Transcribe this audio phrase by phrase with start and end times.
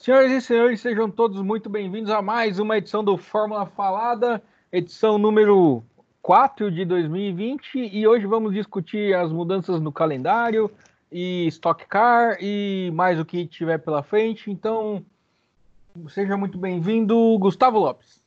[0.00, 4.42] Senhoras e senhores, sejam todos muito bem-vindos a mais uma edição do Fórmula Falada,
[4.72, 5.84] edição número
[6.22, 10.70] 4 de 2020, e hoje vamos discutir as mudanças no calendário
[11.12, 14.50] e Stock Car e mais o que tiver pela frente.
[14.50, 15.04] Então,
[16.08, 18.22] seja muito bem-vindo, Gustavo Lopes.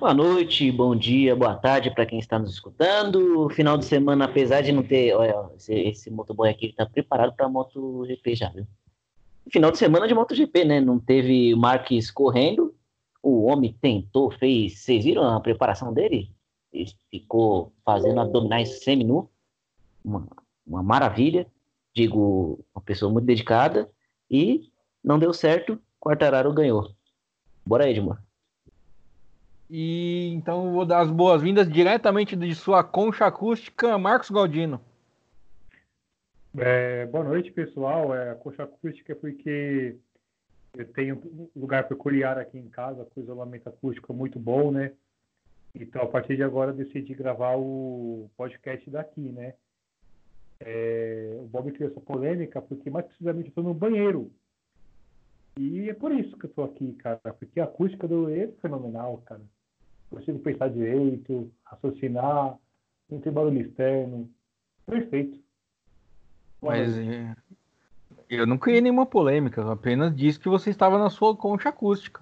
[0.00, 3.50] Boa noite, bom dia, boa tarde para quem está nos escutando.
[3.50, 5.12] Final de semana, apesar de não ter.
[5.12, 8.66] Olha, esse, esse motoboy aqui está preparado para a MotoGP já, viu?
[9.50, 10.80] Final de semana de MotoGP, né?
[10.80, 12.74] Não teve Marques correndo.
[13.22, 14.80] O homem tentou, fez.
[14.80, 16.30] Vocês viram a preparação dele?
[16.72, 19.28] Ele ficou fazendo abdominais semi-nu.
[20.04, 20.26] Uma,
[20.66, 21.46] uma maravilha.
[21.94, 23.88] Digo, uma pessoa muito dedicada.
[24.30, 24.70] E
[25.02, 25.80] não deu certo.
[26.00, 26.90] Quartararo ganhou.
[27.66, 28.22] Bora Edmar.
[29.70, 34.80] E então vou dar as boas-vindas diretamente de sua concha acústica, Marcos Galdino.
[36.60, 38.12] É, boa noite, pessoal.
[38.12, 39.96] É, coxa acústica é porque
[40.76, 44.92] eu tenho um lugar peculiar aqui em casa, com isolamento acústico muito bom, né?
[45.72, 49.54] Então, a partir de agora, decidi gravar o podcast daqui, né?
[50.58, 54.32] É, o Bob criou essa polêmica porque, mais precisamente, eu estou no banheiro.
[55.56, 57.20] E é por isso que eu estou aqui, cara.
[57.38, 59.42] Porque a acústica do é fenomenal, cara.
[60.10, 62.58] Eu consigo pensar direito, raciocinar,
[63.08, 64.28] não tem barulho externo.
[64.84, 65.47] Perfeito.
[66.60, 67.34] Mas é,
[68.28, 72.20] eu não criei nenhuma polêmica, eu apenas disse que você estava na sua concha acústica.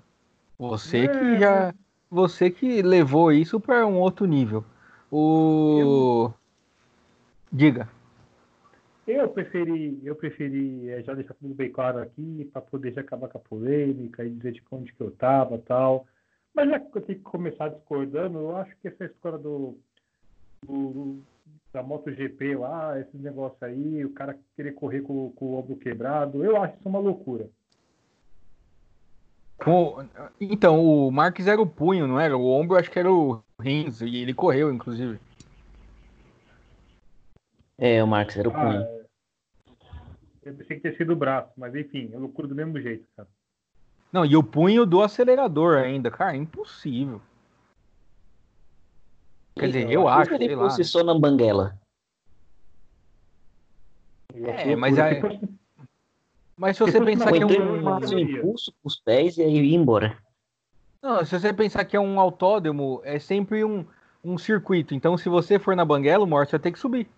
[0.59, 1.09] Você é.
[1.09, 1.75] que já.
[2.11, 4.65] Você que levou isso para um outro nível.
[5.11, 5.79] O.
[5.81, 6.35] Eu...
[7.53, 7.89] Diga.
[9.07, 13.29] Eu preferi, eu preferi é, já deixar tudo bem claro aqui, para poder já acabar
[13.29, 16.07] com a polêmica e dizer de onde que eu estava tal.
[16.53, 19.79] Mas já que eu tenho que começar discordando, eu acho que essa história do,
[20.67, 21.21] do,
[21.77, 26.43] da MotoGP lá, esse negócio aí, o cara querer correr com, com o ombro quebrado,
[26.43, 27.51] eu acho isso uma loucura.
[30.41, 32.35] então, o Marques era o punho, não era?
[32.35, 35.21] O ombro acho que era o Rins, e ele correu, inclusive.
[37.77, 38.81] É, o Marques era o ah, punho.
[38.81, 39.07] É.
[40.47, 43.29] Eu pensei que tinha sido o braço, mas enfim, é loucura do mesmo jeito, cara.
[44.11, 47.21] Não, e o punho do acelerador ainda, cara, impossível.
[49.59, 51.79] Quer dizer, eu, eu acho, que ele posiciona na banguela.
[54.35, 55.21] É, mas aí...
[56.57, 57.49] Mas se você pensar que é um...
[57.49, 60.17] um impulso com os pés e aí ir embora.
[61.03, 63.85] Não, se você pensar que é um autódromo, é sempre um,
[64.25, 64.95] um circuito.
[64.95, 67.09] Então, se você for na banguela, o Morte vai ter que subir.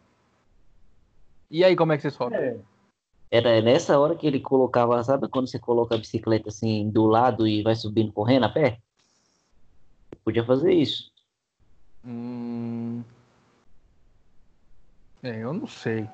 [1.50, 2.34] E aí, como é que você sobe?
[2.36, 2.58] É.
[3.30, 7.46] Era nessa hora que ele colocava, sabe quando você coloca a bicicleta assim do lado
[7.46, 8.78] e vai subindo correndo a pé?
[10.24, 11.10] Podia fazer isso.
[12.04, 13.02] Hum...
[15.22, 16.08] É, eu não sei.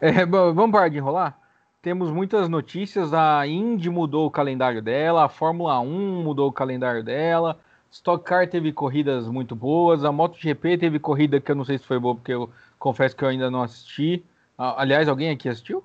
[0.00, 1.38] É, vamos parar de enrolar?
[1.80, 3.12] Temos muitas notícias.
[3.14, 7.60] A Indy mudou o calendário dela, a Fórmula 1 mudou o calendário dela,
[7.90, 11.84] Stock Car teve corridas muito boas, a MotoGP teve corrida que eu não sei se
[11.84, 14.24] foi boa, porque eu confesso que eu ainda não assisti.
[14.58, 15.84] Aliás, alguém aqui assistiu?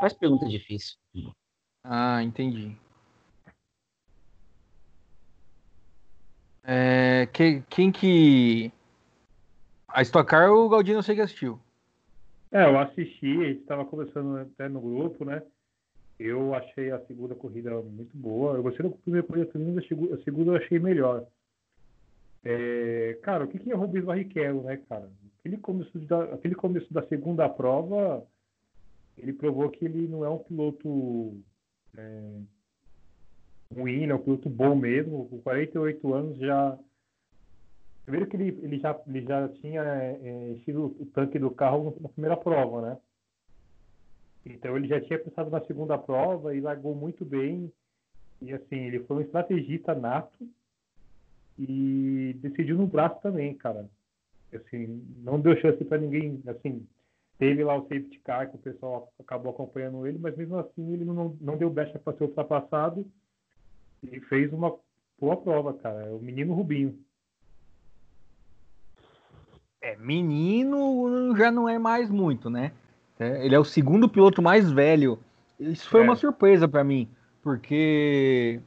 [0.00, 0.96] Faz pergunta difícil.
[1.84, 2.76] Ah, entendi.
[6.70, 8.70] É, que, quem que.
[9.88, 11.58] A Stock Car, o Galdino eu sei que assistiu.
[12.52, 15.42] É, eu assisti, a gente estava conversando até no grupo, né?
[16.20, 18.54] Eu achei a segunda corrida muito boa.
[18.54, 21.24] Eu gostei da primeira corrida também, a segunda eu achei melhor.
[22.44, 25.08] É, cara, o que, que é Rubens Barrichello, né, cara?
[25.40, 28.26] Aquele começo, da, aquele começo da segunda prova,
[29.16, 31.34] ele provou que ele não é um piloto
[31.96, 32.40] é,
[33.74, 36.78] ruim, ele é um piloto bom mesmo, com 48 anos já.
[38.04, 42.08] Primeiro que ele, ele, já, ele já tinha é, enchido o tanque do carro na
[42.08, 42.98] primeira prova, né?
[44.46, 47.70] Então ele já tinha pensado na segunda prova e largou muito bem.
[48.40, 50.48] E assim, ele foi um estrategista nato
[51.58, 53.90] e decidiu no braço também, cara.
[54.54, 56.86] Assim, não deu chance para ninguém, assim,
[57.38, 61.04] teve lá o safety car que o pessoal acabou acompanhando ele, mas mesmo assim ele
[61.04, 63.04] não, não deu brecha para ser ultrapassado
[64.02, 64.74] e fez uma
[65.20, 66.06] boa prova, cara.
[66.06, 66.98] É o menino Rubinho.
[69.80, 72.72] É, menino já não é mais muito, né?
[73.18, 75.18] É, ele é o segundo piloto mais velho.
[75.58, 76.04] Isso foi é.
[76.04, 77.08] uma surpresa para mim,
[77.42, 78.60] porque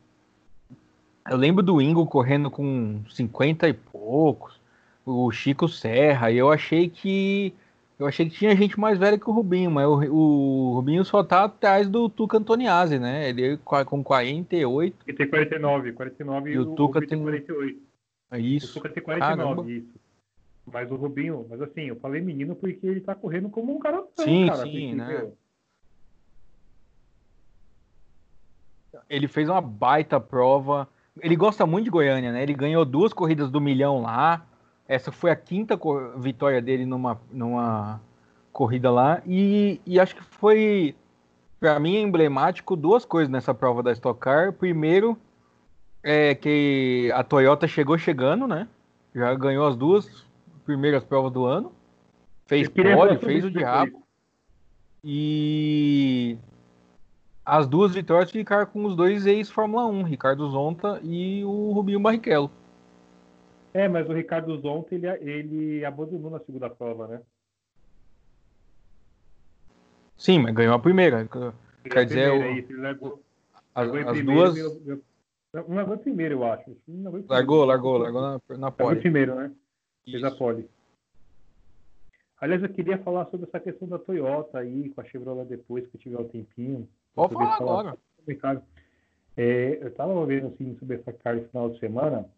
[1.30, 4.60] eu lembro do Ingo correndo com 50 e poucos,
[5.06, 7.54] o Chico Serra, e eu achei que
[8.02, 11.24] eu achei que tinha gente mais velha que o Rubinho, mas o, o Rubinho só
[11.24, 13.30] tá atrás do Tuca Antoniazzi, né?
[13.30, 14.96] Ele com 48.
[15.06, 17.80] Ele tem 49, 49 e o, o Tuca tem 48.
[18.40, 18.72] Isso.
[18.72, 19.72] O Tuca tem 49, Caramba.
[19.72, 19.94] isso.
[20.66, 24.04] Mas o Rubinho, mas assim, eu falei menino porque ele tá correndo como um cara.
[24.18, 25.32] Sim, cara, sim, né?
[29.08, 30.90] Ele fez uma baita prova.
[31.22, 32.42] Ele gosta muito de Goiânia, né?
[32.42, 34.48] Ele ganhou duas corridas do milhão lá.
[34.92, 35.80] Essa foi a quinta
[36.18, 38.02] vitória dele numa, numa
[38.52, 39.22] corrida lá.
[39.26, 40.94] E, e acho que foi,
[41.62, 44.52] para mim, emblemático duas coisas nessa prova da Stock Car.
[44.52, 45.18] Primeiro,
[46.04, 48.68] é que a Toyota chegou chegando, né?
[49.16, 50.26] Já ganhou as duas
[50.66, 51.72] primeiras provas do ano.
[52.46, 54.04] Fez pole, fez o diabo.
[55.02, 56.38] E
[57.46, 62.52] as duas vitórias ficaram com os dois ex-Fórmula 1, Ricardo Zonta e o Rubinho Barrichello.
[63.74, 67.22] É, mas o Ricardo Zonta ele, ele abandonou na segunda prova, né?
[70.18, 71.28] Sim, mas ganhou a primeira.
[71.90, 72.60] Quer dizer, primeira, o...
[72.60, 73.24] isso, largou,
[73.74, 74.56] as, as duas.
[75.68, 76.78] Um largou primeiro, eu acho.
[77.28, 78.88] Largou, largou, largou na, na pole.
[78.88, 79.52] Largou primeiro, né?
[80.06, 80.70] Fez a pole.
[82.40, 85.98] Aliás, eu queria falar sobre essa questão da Toyota aí, com a Chevrolet depois que
[85.98, 86.88] tiver o tempinho.
[87.14, 88.64] Pode falar, falar agora.
[89.38, 92.30] É, eu estava vendo assim, sobre essa carta no final de semana,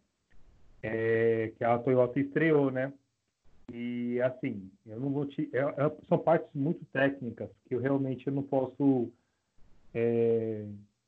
[0.84, 2.94] é, que a Toyota estreou, né?
[3.72, 5.50] E assim, eu não vou te.
[5.54, 9.10] É, é, são partes muito técnicas que eu realmente eu não posso
[9.94, 10.66] é,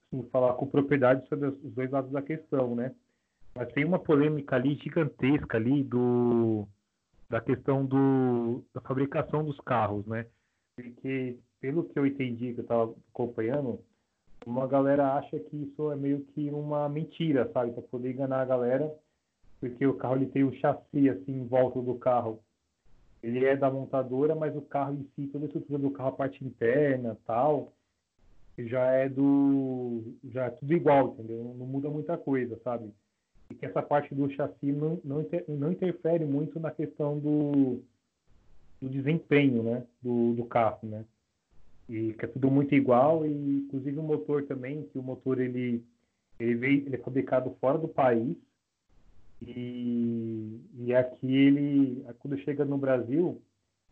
[0.07, 2.95] assim, falar com propriedade sobre os dois lados da questão, né?
[3.53, 6.65] Mas tem uma polêmica ali gigantesca ali do
[7.29, 10.25] da questão do, da fabricação dos carros, né?
[10.75, 13.79] Porque, pelo que eu entendi, que eu estava acompanhando,
[14.45, 17.71] uma galera acha que isso é meio que uma mentira, sabe?
[17.71, 18.93] Para poder enganar a galera,
[19.69, 22.39] porque o carro ele tem o chassi assim em volta do carro.
[23.23, 26.13] Ele é da montadora, mas o carro em si, toda a estrutura do carro, a
[26.13, 27.73] parte interna, tal,
[28.57, 31.55] já é do já é tudo igual, entendeu?
[31.57, 32.91] Não muda muita coisa, sabe?
[33.49, 37.81] e que essa parte do chassi não, não, inter, não interfere muito na questão do,
[38.81, 41.05] do desempenho né, do, do carro, né?
[41.87, 45.83] E que é tudo muito igual, e inclusive o motor também, que o motor ele,
[46.39, 48.35] ele, veio, ele é fabricado fora do país,
[49.41, 53.41] e, e aqui ele, quando chega no Brasil,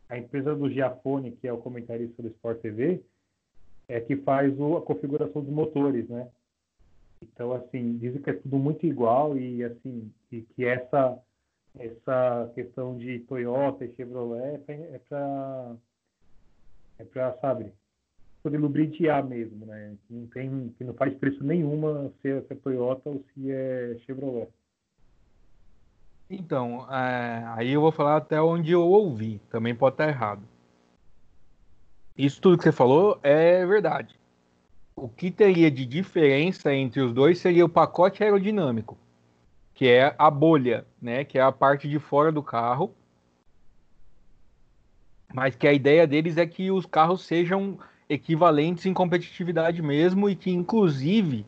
[0.09, 3.01] a empresa do Giafone, que é o comentarista do Sport TV,
[3.87, 6.29] é que faz o, a configuração dos motores, né?
[7.21, 11.17] Então, assim, dizem que é tudo muito igual e, assim, e que essa,
[11.79, 15.75] essa questão de Toyota e Chevrolet é para,
[16.99, 17.73] é para, sabe,
[18.41, 19.95] poder lubrificar mesmo, né?
[20.07, 23.51] Que não tem, que não faz preço nenhuma se é, se é Toyota ou se
[23.51, 24.49] é Chevrolet.
[26.35, 30.41] Então, é, aí eu vou falar até onde eu ouvi, também pode estar errado.
[32.17, 34.19] Isso tudo que você falou é verdade
[34.95, 38.97] o que teria de diferença entre os dois seria o pacote aerodinâmico,
[39.73, 42.93] que é a bolha, né, que é a parte de fora do carro.
[45.33, 50.35] Mas que a ideia deles é que os carros sejam equivalentes em competitividade mesmo e
[50.35, 51.45] que inclusive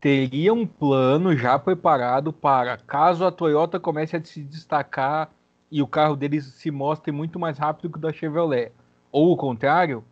[0.00, 5.30] teria um plano já preparado para caso a Toyota comece a se destacar
[5.70, 8.72] e o carro deles se mostre muito mais rápido que o da Chevrolet,
[9.12, 10.04] ou o contrário,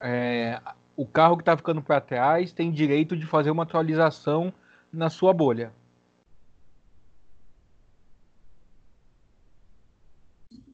[0.00, 0.60] é,
[0.96, 4.52] o carro que está ficando para trás tem direito de fazer uma atualização
[4.92, 5.72] na sua bolha.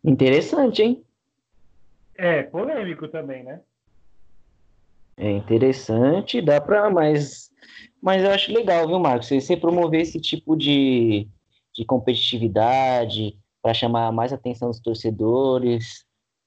[0.04, 1.04] Interessante, hein?
[2.14, 3.60] É, polêmico também, né?
[5.16, 7.50] É interessante, dá para, mas,
[8.00, 9.28] mas eu acho legal, viu, Marcos?
[9.28, 11.28] Você, você promover esse tipo de,
[11.74, 16.04] de competitividade para chamar mais atenção dos torcedores,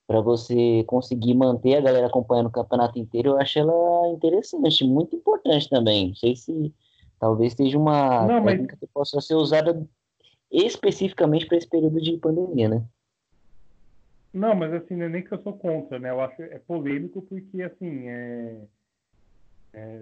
[0.07, 5.15] para você conseguir manter a galera acompanhando o campeonato inteiro, eu acho ela interessante, muito
[5.15, 6.09] importante também.
[6.09, 6.73] Não sei se
[7.19, 8.79] talvez seja uma não, técnica mas...
[8.79, 9.87] que possa ser usada
[10.51, 12.83] especificamente para esse período de pandemia, né?
[14.35, 16.09] Não, mas assim, não é nem que eu sou contra, né?
[16.09, 18.61] Eu acho é polêmico porque, assim, é,
[19.73, 20.01] é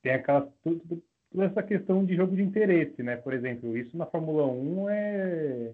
[0.00, 3.16] tem aquela toda essa questão de jogo de interesse, né?
[3.16, 5.72] Por exemplo, isso na Fórmula 1 é,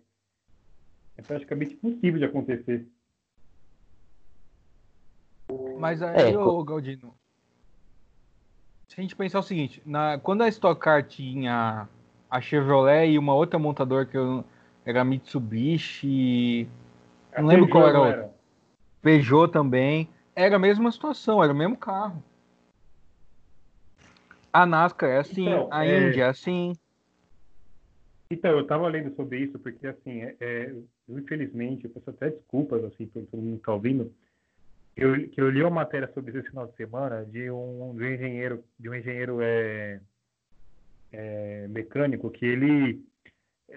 [1.19, 2.87] é praticamente impossível de acontecer.
[5.79, 7.15] Mas aí, é, ô, Galdino,
[8.89, 11.87] se a gente pensar o seguinte, na, quando a Stock Car tinha
[12.31, 14.43] a Chevrolet e uma outra montadora que eu,
[14.87, 16.67] era Mitsubishi,
[17.41, 18.35] não lembro Peugeot, qual era a outra.
[19.03, 22.23] Peugeot também, era a mesma situação, era o mesmo carro.
[24.53, 26.09] A NASCAR é assim, então, a é...
[26.09, 26.73] Indy é assim.
[28.31, 30.75] Então, eu estava lendo sobre isso, porque assim, é, é,
[31.09, 34.13] infelizmente, eu peço até desculpas assim, por todo mundo que está ouvindo,
[34.97, 38.05] eu, que eu li uma matéria sobre isso esse final de semana de um, de
[38.05, 40.01] um engenheiro, de um engenheiro é,
[41.13, 43.03] é, mecânico que ele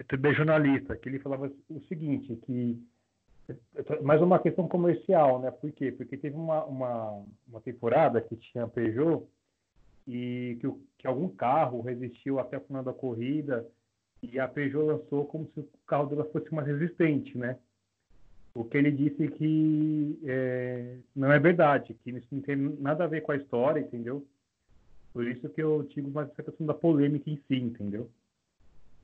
[0.08, 2.82] também jornalista, que ele falava o seguinte, que
[4.02, 5.50] mais uma questão comercial, né?
[5.50, 5.92] Por quê?
[5.92, 9.26] Porque teve uma, uma, uma temporada que tinha Peugeot
[10.06, 13.66] e que, que algum carro resistiu até o final da corrida
[14.22, 17.58] e a Peugeot lançou como se o carro dela fosse mais resistente, né?
[18.54, 23.08] O que ele disse que é, não é verdade, que isso não tem nada a
[23.08, 24.26] ver com a história, entendeu?
[25.12, 28.10] Por isso que eu digo mais essa questão da polêmica em si, entendeu?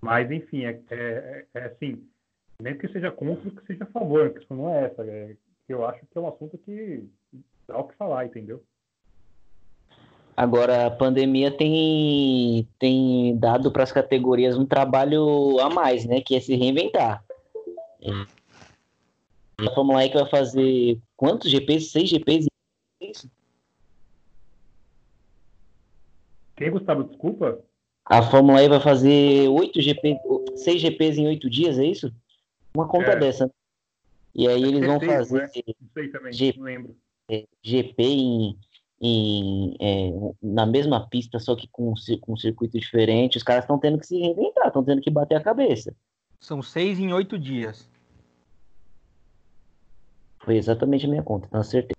[0.00, 2.06] Mas, enfim, é, é, é assim,
[2.60, 5.04] nem que seja contra, que seja a favor, a questão não é essa.
[5.04, 5.36] É,
[5.68, 7.04] eu acho que é um assunto que
[7.66, 8.62] dá o que falar, entendeu?
[10.36, 16.20] Agora, a pandemia tem, tem dado para as categorias um trabalho a mais, né?
[16.20, 17.24] Que é se reinventar.
[19.58, 21.90] A Fórmula E que vai fazer quantos GPs?
[21.90, 22.46] Seis GPs?
[23.00, 23.28] Isso?
[26.56, 27.04] Quem, Gustavo?
[27.04, 27.58] Desculpa?
[28.04, 30.18] A Fórmula E vai fazer oito GP,
[30.56, 32.12] seis GPs em oito dias, é isso?
[32.74, 33.16] Uma conta é.
[33.16, 33.50] dessa.
[34.34, 35.48] E aí eles vão fazer né?
[35.80, 36.96] Não sei também, G, não lembro.
[37.62, 38.58] GP em
[39.00, 40.10] em, é,
[40.42, 44.06] na mesma pista, só que com, com um circuito diferente, os caras estão tendo que
[44.06, 45.94] se reinventar, estão tendo que bater a cabeça.
[46.40, 47.88] São seis em oito dias.
[50.40, 51.98] Foi exatamente a minha conta, tenho certeza.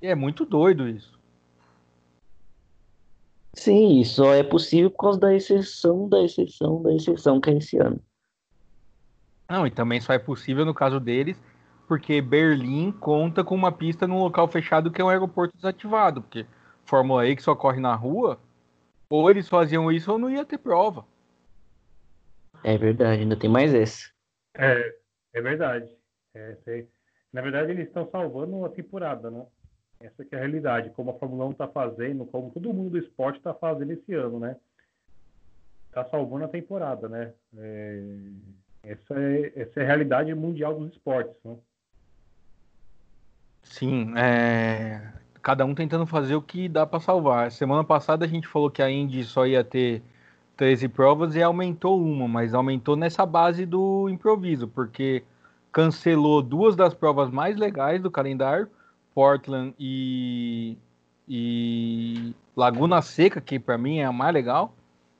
[0.00, 1.18] É muito doido isso.
[3.54, 7.56] Sim, e só é possível por causa da exceção, da exceção, da exceção que é
[7.56, 8.00] esse ano.
[9.54, 11.40] Não, e também só é possível no caso deles
[11.86, 16.46] porque Berlim conta com uma pista num local fechado que é um aeroporto desativado, porque
[16.84, 18.38] Fórmula E que só corre na rua,
[19.08, 21.04] ou eles faziam isso ou não ia ter prova.
[22.62, 24.10] É verdade, ainda tem mais essa.
[24.54, 24.94] É,
[25.34, 25.94] é verdade.
[26.34, 26.56] É,
[27.32, 29.46] na verdade, eles estão salvando a temporada, né?
[30.00, 33.36] Essa é a realidade, como a Fórmula 1 está fazendo, como todo mundo do esporte
[33.36, 34.56] está fazendo esse ano, né?
[35.88, 37.32] Está salvando a temporada, né?
[37.56, 38.02] É,
[38.86, 41.56] essa, é, essa é a realidade mundial dos esportes, né?
[43.62, 45.00] Sim, é...
[45.42, 47.50] cada um tentando fazer o que dá para salvar.
[47.50, 50.02] Semana passada a gente falou que a Indy só ia ter
[50.56, 55.24] 13 provas e aumentou uma, mas aumentou nessa base do improviso, porque
[55.72, 58.68] cancelou duas das provas mais legais do calendário,
[59.14, 60.76] Portland e,
[61.28, 64.72] e Laguna Seca, que para mim é a mais legal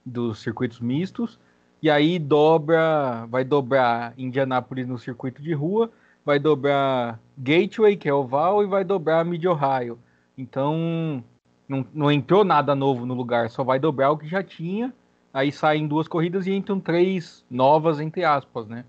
[0.04, 1.38] dos circuitos mistos,
[1.84, 5.90] e aí dobra, vai dobrar Indianápolis no circuito de rua
[6.24, 9.98] vai dobrar Gateway, que é oval, e vai dobrar Mid-Ohio.
[10.36, 11.22] Então,
[11.68, 14.92] não, não entrou nada novo no lugar, só vai dobrar o que já tinha.
[15.32, 18.84] Aí saem duas corridas e entram três novas, entre aspas, né?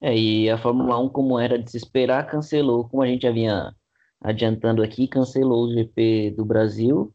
[0.00, 3.30] É, e a Fórmula 1, como era de se esperar, cancelou, como a gente já
[3.30, 3.74] vinha
[4.20, 7.13] adiantando aqui, cancelou o GP do Brasil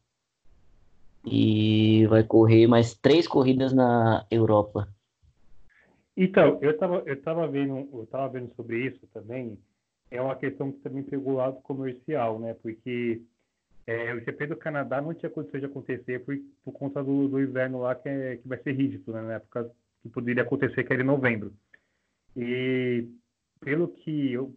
[1.25, 4.87] e vai correr mais três corridas na Europa.
[6.15, 9.57] Então, eu estava eu tava vendo, eu tava vendo sobre isso também.
[10.11, 12.55] É uma questão que também pegou o lado comercial, né?
[12.55, 13.21] Porque
[13.85, 17.41] é, o GP do Canadá não tinha condições de acontecer por, por conta do, do
[17.41, 19.21] inverno lá, que, é, que vai ser rígido, né?
[19.21, 19.71] Na época
[20.01, 21.53] que poderia acontecer, que era em novembro.
[22.35, 23.07] E
[23.59, 24.53] pelo que eu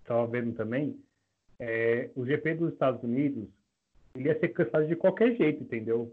[0.00, 0.98] estava vendo também,
[1.58, 3.48] é, o GP dos Estados Unidos
[4.18, 6.12] ele ia ser cansado de qualquer jeito, entendeu?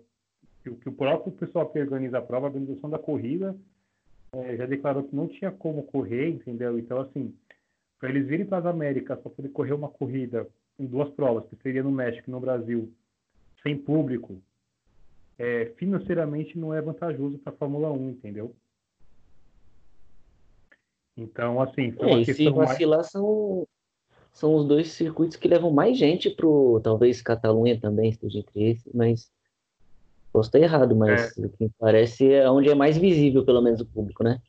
[0.63, 3.55] Que, que o próprio pessoal que organiza a prova, a organização da corrida,
[4.31, 6.77] é, já declarou que não tinha como correr, entendeu?
[6.77, 7.33] Então, assim,
[7.99, 10.47] para eles virem para as Américas para poder correr uma corrida
[10.77, 12.91] em duas provas, que seria no México e no Brasil,
[13.63, 14.39] sem público,
[15.37, 18.55] é, financeiramente não é vantajoso para a Fórmula 1, entendeu?
[21.17, 23.11] Então, assim, foi uma é, questão se vacilar, mais...
[23.11, 23.65] são,
[24.35, 28.93] são os dois circuitos que levam mais gente pro, talvez Catalunha também esteja entre esses,
[28.93, 29.31] mas
[30.35, 31.45] Posso estar errado, mas é.
[31.45, 34.41] o que parece é onde é mais visível, pelo menos, o público, né?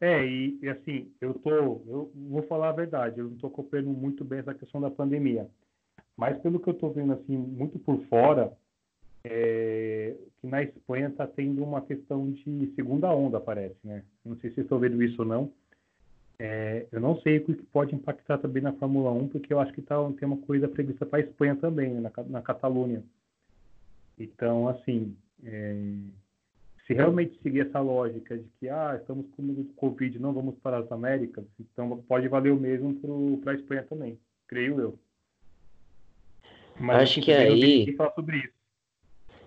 [0.00, 3.90] É, e, e, assim, eu tô, eu vou falar a verdade, eu não estou acompanhando
[3.90, 5.46] muito bem essa questão da pandemia,
[6.16, 8.52] mas pelo que eu estou vendo, assim, muito por fora,
[9.22, 14.02] é, que na Espanha está tendo uma questão de segunda onda, parece, né?
[14.24, 15.52] Não sei se estão vendo isso ou não.
[16.38, 19.72] É, eu não sei o que pode impactar também na Fórmula 1, porque eu acho
[19.72, 22.00] que tá, tem uma coisa prevista para a Espanha também, né?
[22.00, 23.02] na, na Catalunha.
[24.18, 25.76] Então, assim, é,
[26.86, 30.90] se realmente seguir essa lógica de que ah, estamos com Covid, não vamos para as
[30.90, 32.94] Américas, então pode valer o mesmo
[33.40, 34.98] para a Espanha também, creio eu.
[36.78, 37.94] Mas acho que aí.
[37.96, 38.62] Falar sobre isso.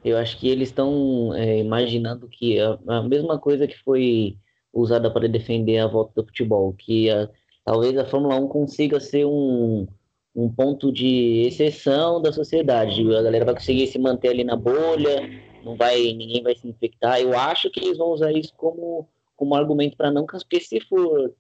[0.04, 4.38] Eu acho que eles estão é, imaginando que a, a, mesma coisa que foi
[4.76, 7.30] usada para defender a volta do futebol, que a,
[7.64, 9.88] talvez a Fórmula 1 consiga ser um,
[10.36, 13.02] um ponto de exceção da sociedade.
[13.16, 15.30] A galera vai conseguir se manter ali na bolha,
[15.64, 17.22] não vai, ninguém vai se infectar.
[17.22, 21.34] Eu acho que eles vão usar isso como, como argumento para não, porque se for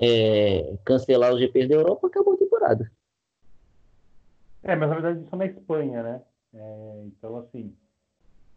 [0.00, 2.90] é, cancelar os GPs da Europa, acabou a temporada.
[4.62, 6.22] É, mas na verdade isso é na Espanha, né?
[6.54, 7.74] É, então, assim,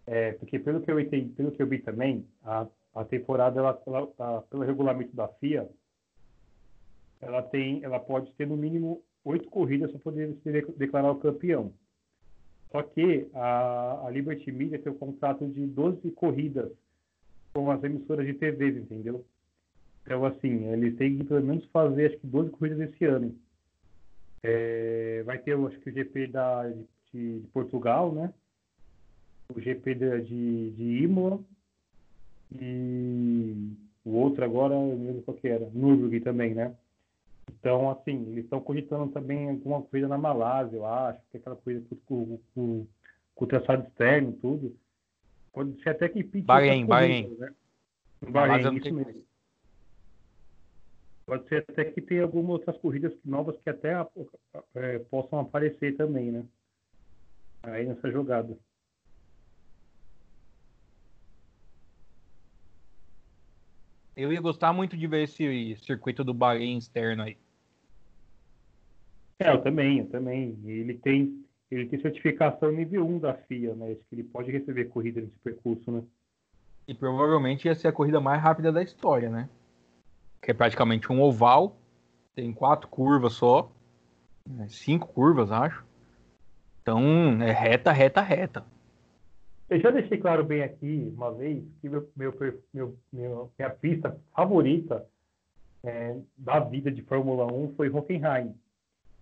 [0.08, 3.82] é, porque pelo que eu entendi, pelo que eu vi também, a, a temporada, ela,
[3.88, 5.68] ela, a, pelo regulamento da FIA,
[7.20, 11.74] ela tem, ela pode ter no mínimo oito corridas para poder se declarar o campeão.
[12.72, 16.72] Só que a, a Liberty Media tem um contrato de 12 corridas
[17.54, 19.26] com as emissoras de TV, entendeu?
[20.02, 23.36] Então, assim, eles têm que pelo menos fazer, acho que 12 corridas esse ano.
[24.42, 26.70] É, vai ter, acho que o GP da,
[27.14, 28.34] de, de Portugal, né?
[29.56, 31.40] O GP de, de, de Imola
[32.60, 33.74] e
[34.06, 36.76] o outro agora, eu não lembro qual que era, Nürburgring também, né?
[37.52, 41.84] Então, assim, eles estão cogitando também alguma coisa na Malásia, eu acho, que aquela coisa
[42.06, 42.86] com, com,
[43.36, 44.76] com o traçado externo e tudo.
[45.52, 46.46] Pode ser até que pinte.
[46.46, 47.30] Bahrein, Bahrein.
[47.38, 47.54] Né?
[48.30, 49.24] Bahrein, isso mesmo.
[51.26, 53.94] Pode ser até que tenha algumas outras corridas novas que até
[54.76, 56.44] é, possam aparecer também, né?
[57.62, 58.58] Aí nessa jogada.
[64.16, 67.38] Eu ia gostar muito de ver esse circuito do Bahrein externo aí.
[69.40, 70.58] É, eu também, eu também.
[70.66, 73.92] Ele tem, ele tem certificação nível 1 da FIA, né?
[73.92, 76.04] Acho que ele pode receber corrida nesse percurso, né?
[76.88, 79.50] E provavelmente ia ser a corrida mais rápida da história, né?
[80.42, 81.76] Que é praticamente um oval,
[82.36, 83.72] tem quatro curvas só,
[84.48, 84.68] né?
[84.70, 85.84] cinco curvas, acho.
[86.82, 87.02] Então,
[87.42, 88.66] é reta, reta, reta.
[89.70, 92.34] Eu já deixei claro bem aqui, uma vez, que meu, meu,
[92.74, 95.06] meu, meu minha pista favorita
[95.84, 98.54] é, da vida de Fórmula 1 foi Hockenheim,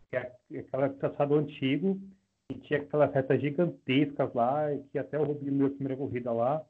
[0.10, 2.00] que é aquela traçado antigo,
[2.50, 6.66] e tinha aquelas retas gigantescas lá, que até eu roubei minha primeira corrida lá,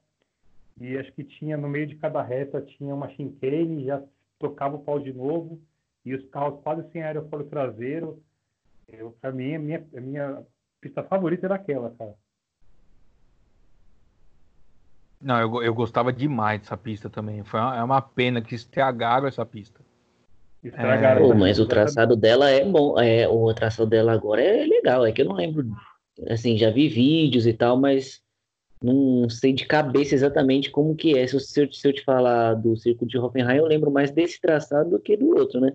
[0.79, 4.03] e acho que tinha, no meio de cada reta, tinha uma chicane, já
[4.37, 5.59] tocava o pau de novo,
[6.05, 8.21] e os carros quase sem aerofólio traseiro.
[9.21, 10.43] Para mim, a minha, a minha
[10.81, 12.15] pista favorita era aquela, cara.
[15.21, 17.43] Não, eu, eu gostava demais dessa pista também.
[17.43, 19.79] Foi uma, é uma pena que estragaram essa pista.
[20.63, 21.25] Estragaram.
[21.25, 21.27] É...
[21.27, 22.99] Pô, mas o traçado dela é bom.
[22.99, 25.05] É, o traçado dela agora é legal.
[25.05, 25.65] É que eu não lembro.
[26.27, 28.21] Assim, já vi vídeos e tal, mas
[28.83, 31.27] não sei de cabeça exatamente como que é.
[31.27, 31.39] Se eu,
[31.71, 35.15] se eu te falar do circuito de Hoffenheim, eu lembro mais desse traçado do que
[35.15, 35.73] do outro, né?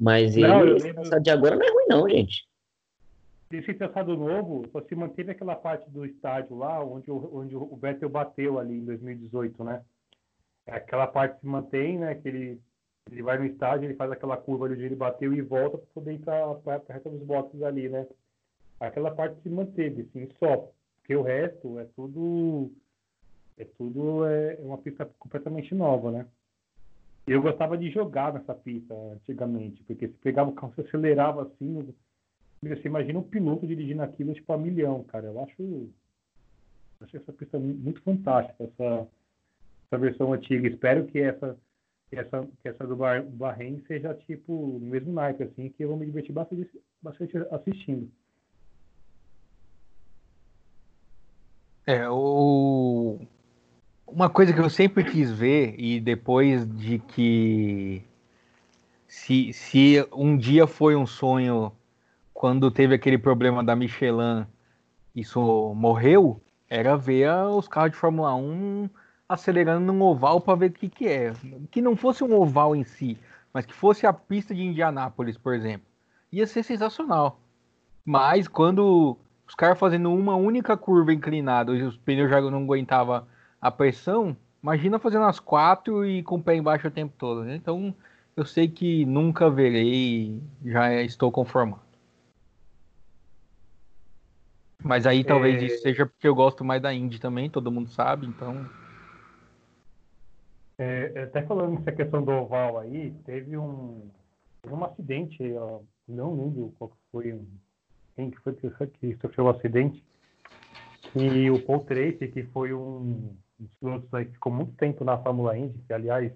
[0.00, 1.02] Mas não, ele, esse lembro...
[1.02, 2.51] traçado de agora não é ruim, não, gente
[3.58, 7.76] esse traçado novo só se manteve aquela parte do estádio lá onde o, onde o
[7.76, 9.84] Vettel bateu ali em 2018, né?
[10.66, 12.14] Aquela parte se mantém, né?
[12.14, 12.60] Que ele,
[13.10, 16.14] ele vai no estádio, ele faz aquela curva onde ele bateu e volta para poder
[16.14, 18.06] ir para reta dos boxes ali, né?
[18.80, 20.70] Aquela parte se manteve, assim, só.
[21.00, 22.70] Porque o resto é tudo
[23.58, 26.26] é tudo é, é uma pista completamente nova, né?
[27.26, 31.94] Eu gostava de jogar nessa pista antigamente, porque se pegava o carro, se acelerava assim,
[32.68, 35.26] você imagina um piloto dirigindo aquilo tipo a milhão, cara.
[35.26, 35.88] Eu acho,
[37.00, 39.08] acho essa pista muito fantástica, essa,
[39.86, 40.68] essa versão antiga.
[40.68, 41.58] Espero que essa,
[42.08, 45.96] que essa, que essa do Bahrein seja tipo no mesmo naipe, assim, que eu vou
[45.96, 46.70] me divertir bastante,
[47.02, 48.08] bastante assistindo.
[51.84, 53.18] É, o...
[54.06, 58.04] uma coisa que eu sempre quis ver, e depois de que
[59.08, 61.72] se, se um dia foi um sonho
[62.42, 64.44] quando teve aquele problema da Michelin,
[65.14, 68.90] isso morreu, era ver os carros de Fórmula 1
[69.28, 71.32] acelerando num oval para ver o que, que é.
[71.70, 73.16] Que não fosse um oval em si,
[73.54, 75.86] mas que fosse a pista de Indianápolis, por exemplo.
[76.32, 77.38] Ia ser sensacional.
[78.04, 83.24] Mas quando os caras fazendo uma única curva inclinada os pneus já não aguentavam
[83.60, 87.44] a pressão, imagina fazendo as quatro e com o pé embaixo o tempo todo.
[87.44, 87.54] Né?
[87.54, 87.94] Então
[88.36, 91.81] eu sei que nunca verei, já estou conformado.
[94.84, 95.66] Mas aí talvez é...
[95.66, 98.66] isso seja porque eu gosto mais da Indy também, todo mundo sabe, então.
[100.78, 104.10] É, até falando nessa questão do oval aí, teve um,
[104.62, 107.40] teve um acidente, ó, não lembro qual foi,
[108.16, 110.02] quem que foi que sofreu o um acidente,
[111.14, 115.18] e o Paul Tracy, que foi um dos pilotos aí que ficou muito tempo na
[115.18, 116.32] Fórmula Indy, que aliás,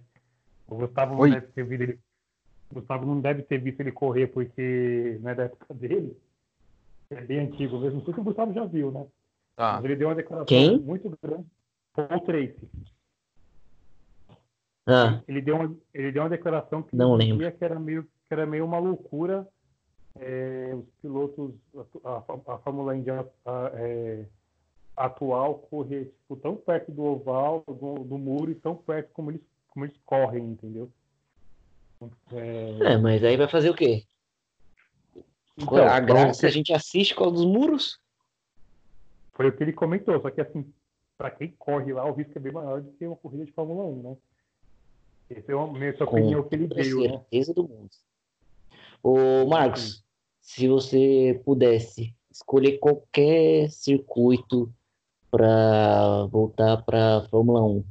[0.69, 1.99] o Gustavo não deve ter visto ele,
[2.73, 6.17] Gustavo não deve ter visto ele correr porque não é da época dele,
[7.11, 7.99] é bem antigo mesmo.
[7.99, 9.07] Não sei se o Gustavo já viu, né?
[9.57, 9.75] Ah.
[9.77, 10.79] Mas ele deu uma declaração Quem?
[10.79, 11.47] muito grande.
[11.95, 12.69] Paul Tracy.
[14.87, 15.21] Ah.
[15.27, 17.51] Ele, deu uma, ele deu uma declaração que não lembro.
[17.53, 19.49] que era meio que era meio uma loucura
[20.21, 21.55] é, os pilotos,
[22.05, 24.25] a, a, a Fórmula Indy é,
[24.97, 29.43] atual correr tipo, tão perto do oval, do, do, muro e tão perto como eles,
[29.69, 30.91] como eles correm, entendeu?
[32.33, 32.93] É...
[32.93, 34.05] é mas aí vai fazer o quê?
[35.57, 36.47] Então, a graça que...
[36.47, 37.99] a gente assiste com os muros?
[39.33, 40.71] Foi o que ele comentou, só que assim,
[41.17, 43.85] para quem corre lá, o risco é bem maior do que uma corrida de Fórmula
[43.85, 44.17] 1, né?
[45.31, 47.09] Essa é a minha opinião que ele deu, né?
[47.09, 47.91] certeza do mundo.
[49.03, 50.03] Ô, Marcos, Sim.
[50.41, 54.73] se você pudesse escolher qualquer circuito
[55.31, 57.85] para voltar para Fórmula 1,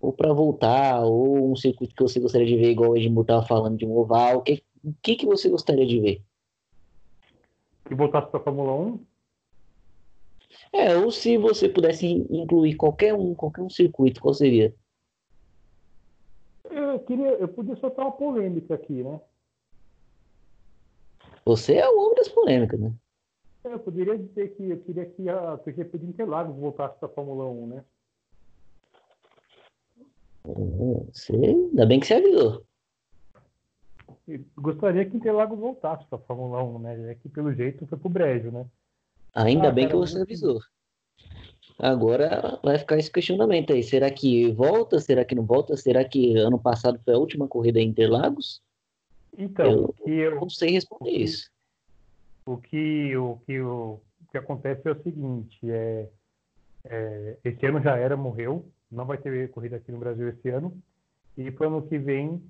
[0.00, 3.46] ou para voltar, ou um circuito que você gostaria de ver, igual o Edmundo estava
[3.46, 4.62] falando de um oval, o que,
[5.02, 6.22] que, que você gostaria de ver?
[7.88, 9.06] Que voltasse para Fórmula 1?
[10.72, 14.74] É, ou se você pudesse incluir qualquer um, qualquer um circuito, qual seria?
[16.70, 19.18] Eu queria, eu podia soltar uma polêmica aqui, né?
[21.46, 22.92] Você é o homem das polêmicas, né?
[23.64, 27.12] É, eu poderia dizer que eu queria que a TGP de Interlagos voltasse para a
[27.12, 27.84] Fórmula 1, né?
[30.44, 32.67] Você, ainda bem que você avisou.
[34.56, 37.12] Gostaria que Interlagos voltasse para a Fórmula 1, né?
[37.12, 38.66] É que pelo jeito foi pro brejo, né?
[39.34, 40.60] Ainda ah, bem cara, que você avisou.
[41.78, 43.82] Agora vai ficar esse questionamento aí.
[43.82, 44.98] Será que volta?
[44.98, 45.76] Será que não volta?
[45.76, 48.60] Será que ano passado foi a última corrida em Interlagos?
[49.36, 51.48] Então, eu, eu não sei responder isso.
[52.44, 56.08] O que, o, que, o, o que acontece é o seguinte: é,
[56.84, 60.76] é, esse ano já era, morreu, não vai ter corrida aqui no Brasil esse ano,
[61.36, 62.42] e para o ano que vem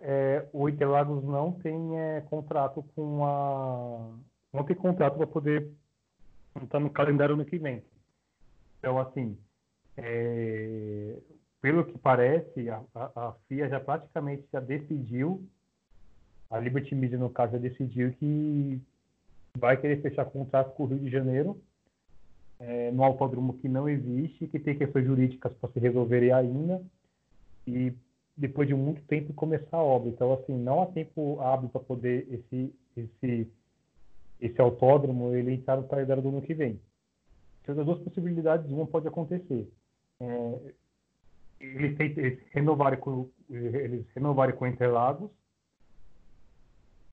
[0.00, 4.10] é, o Interlagos não tem é, contrato com a.
[4.52, 5.70] não tem contrato para poder
[6.62, 7.82] estar no calendário ano que vem.
[8.78, 9.36] Então, assim,
[9.96, 11.16] é,
[11.60, 15.46] pelo que parece, a, a, a, FIA já praticamente já decidiu,
[16.50, 18.80] a Liberty Media, no caso, já decidiu que
[19.56, 21.60] vai querer fechar contrato com o Rio de Janeiro,
[22.58, 26.82] é, no autódromo que não existe, que tem questões jurídicas para se resolverem ainda,
[27.66, 27.92] e
[28.36, 30.08] depois de muito tempo começar a obra.
[30.08, 33.52] Então, assim, não há tempo hábil para poder esse, esse,
[34.40, 36.80] esse autódromo ele entrar no calendário do ano que vem.
[37.62, 39.68] Então, das duas possibilidades, uma pode acontecer.
[40.20, 40.58] É,
[41.60, 44.06] eles, tem, eles, renovarem com, eles
[44.56, 45.30] com Interlagos,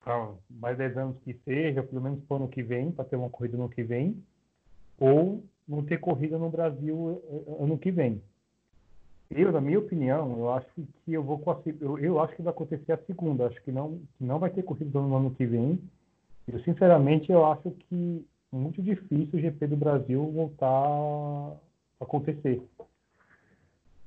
[0.04, 3.18] para mais 10 anos que seja, pelo menos para o ano que vem, para ter
[3.18, 4.24] uma corrida no ano que vem,
[4.98, 8.24] ou não ter corrida no Brasil eh, ano que vem.
[9.30, 10.68] Eu, na minha opinião, eu acho
[11.04, 11.42] que eu vou
[11.82, 13.48] eu, eu acho que vai acontecer a segunda.
[13.48, 15.80] Acho que não, não vai ter corrida no ano que vem.
[16.48, 21.54] Eu, sinceramente, eu acho que muito difícil o GP do Brasil voltar a
[22.00, 22.62] acontecer.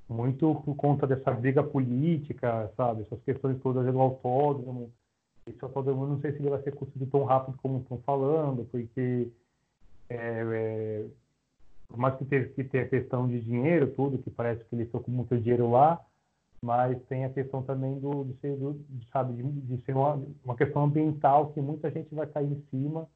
[0.08, 3.02] Muito por conta dessa briga política, sabe?
[3.02, 4.90] Essas questões todas do autódromo.
[5.46, 9.28] Esse autódromo, não sei se ele vai ser construído tão rápido como estão falando, porque
[10.08, 11.06] é, é,
[11.90, 14.86] por mais que tenha, que tenha a questão de dinheiro, tudo, que parece que eles
[14.86, 16.00] estão com muito dinheiro lá,
[16.62, 18.80] mas tem a questão também do, de ser, do,
[19.12, 23.06] sabe, de, de ser uma, uma questão ambiental que muita gente vai cair em cima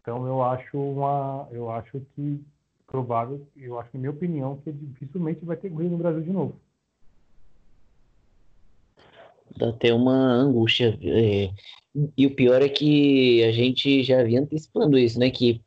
[0.00, 2.40] então eu acho uma, eu acho que
[2.86, 6.60] provável, eu acho, na minha opinião, que dificilmente vai ter corrida no Brasil de novo.
[9.56, 10.98] Dá até uma angústia.
[11.02, 11.50] É...
[12.16, 15.30] E o pior é que a gente já vinha antecipando isso, né?
[15.30, 15.60] Que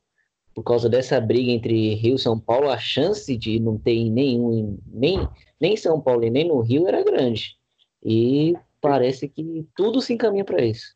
[0.54, 4.78] por causa dessa briga entre Rio e São Paulo, a chance de não ter nenhum,
[4.86, 5.28] nem,
[5.60, 7.58] nem em São Paulo e nem no Rio era grande.
[8.04, 10.96] E parece que tudo se encaminha para isso.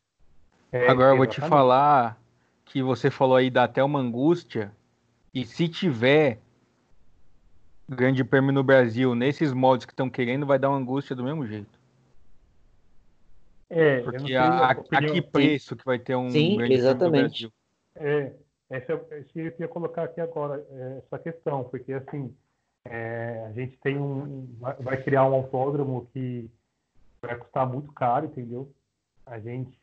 [0.72, 2.22] É, Agora eu vou te falar
[2.65, 4.72] que você falou aí dá até uma angústia.
[5.34, 6.39] E se tiver
[7.89, 11.48] grande prêmio no Brasil nesses modos que estão querendo, vai dar uma angústia do mesmo
[11.48, 11.78] jeito.
[13.70, 17.48] É, Porque a, a, a, que preço que vai ter um Sim, grande exatamente.
[17.48, 17.54] prêmio
[17.96, 18.30] no Brasil?
[18.30, 22.36] É, essa, eu ia colocar aqui agora é, essa questão, porque assim,
[22.86, 24.47] é, a gente tem um.
[24.80, 26.49] Vai criar um autódromo que
[27.21, 28.71] vai custar muito caro, entendeu?
[29.25, 29.77] A gente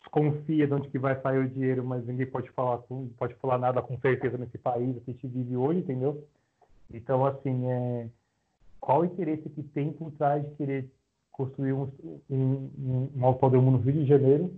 [0.00, 2.78] desconfia de onde que vai sair o dinheiro, mas ninguém pode falar,
[3.16, 6.26] pode falar nada com certeza nesse país que a gente vive hoje, entendeu?
[6.92, 8.08] Então, assim, é,
[8.80, 10.90] qual o interesse que tem por trás de querer
[11.32, 11.90] construir um,
[12.30, 14.54] um, um autódromo no Rio de Janeiro,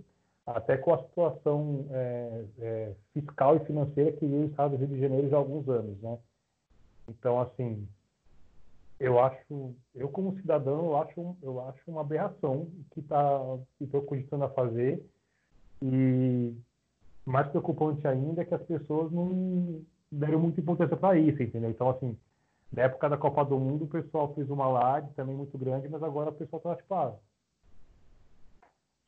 [0.47, 4.87] até com a situação é, é, fiscal e financeira que vive o Estado do Rio
[4.87, 6.17] de Janeiro já há alguns anos, né?
[7.09, 7.85] Então, assim,
[8.97, 14.45] eu acho, eu como cidadão, eu acho, eu acho uma aberração que tá, estou cogitando
[14.45, 15.05] a fazer
[15.81, 16.55] e
[17.25, 21.69] mais preocupante ainda é que as pessoas não deram muita importância para isso, entendeu?
[21.69, 22.17] Então, assim,
[22.71, 26.01] na época da Copa do Mundo, o pessoal fez uma live também muito grande, mas
[26.01, 27.13] agora o pessoal tá tipo, ah,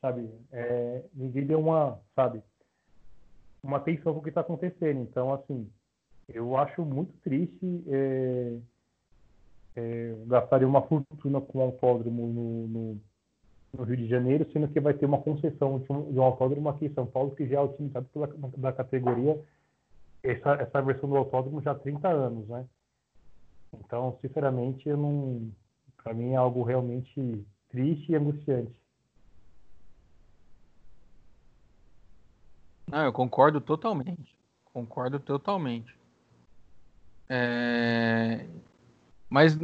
[0.02, 0.30] sabe?
[0.52, 2.42] É, ninguém deu uma, sabe,
[3.64, 5.02] uma atenção para o que está acontecendo.
[5.02, 5.70] Então, assim,
[6.28, 8.58] eu acho muito triste é,
[9.76, 13.02] é, gastaria uma fortuna com um autódromo no, no,
[13.78, 16.70] no, Rio de Janeiro, sendo que vai ter uma concessão de um, de um autódromo
[16.70, 19.42] aqui em São Paulo, que já é otimizado pela da categoria,
[20.24, 22.66] essa, essa versão do autódromo já há 30 anos, né?
[23.74, 25.52] Então, sinceramente, eu não,
[26.04, 28.74] para mim é algo realmente triste e angustiante.
[32.92, 34.36] Não, eu concordo totalmente.
[34.74, 35.96] Concordo totalmente.
[37.30, 38.46] É...
[39.30, 39.58] Mas,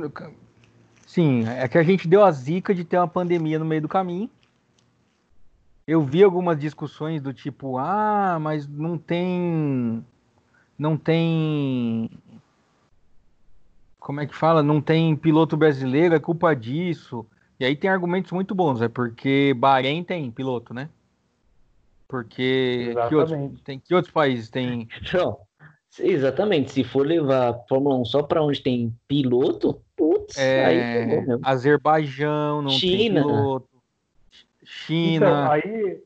[1.08, 3.88] sim, é que a gente deu a zica de ter uma pandemia no meio do
[3.88, 4.30] caminho.
[5.88, 10.06] Eu vi algumas discussões do tipo, ah, mas não tem.
[10.78, 12.10] Não tem.
[14.00, 14.62] Como é que fala?
[14.62, 17.26] Não tem piloto brasileiro, é culpa disso.
[17.60, 20.90] E aí tem argumentos muito bons, é porque Bahrein tem piloto, né?
[22.08, 24.88] Porque que outros, tem, que outros países tem.
[25.14, 25.40] Não,
[26.00, 31.06] Exatamente, se for levar a Fórmula 1 só para onde tem piloto, putz, é, aí
[31.06, 31.40] mesmo.
[31.44, 33.22] Azerbaijão não China.
[33.22, 33.70] tem piloto.
[34.64, 35.26] China.
[35.26, 36.04] Então, aí,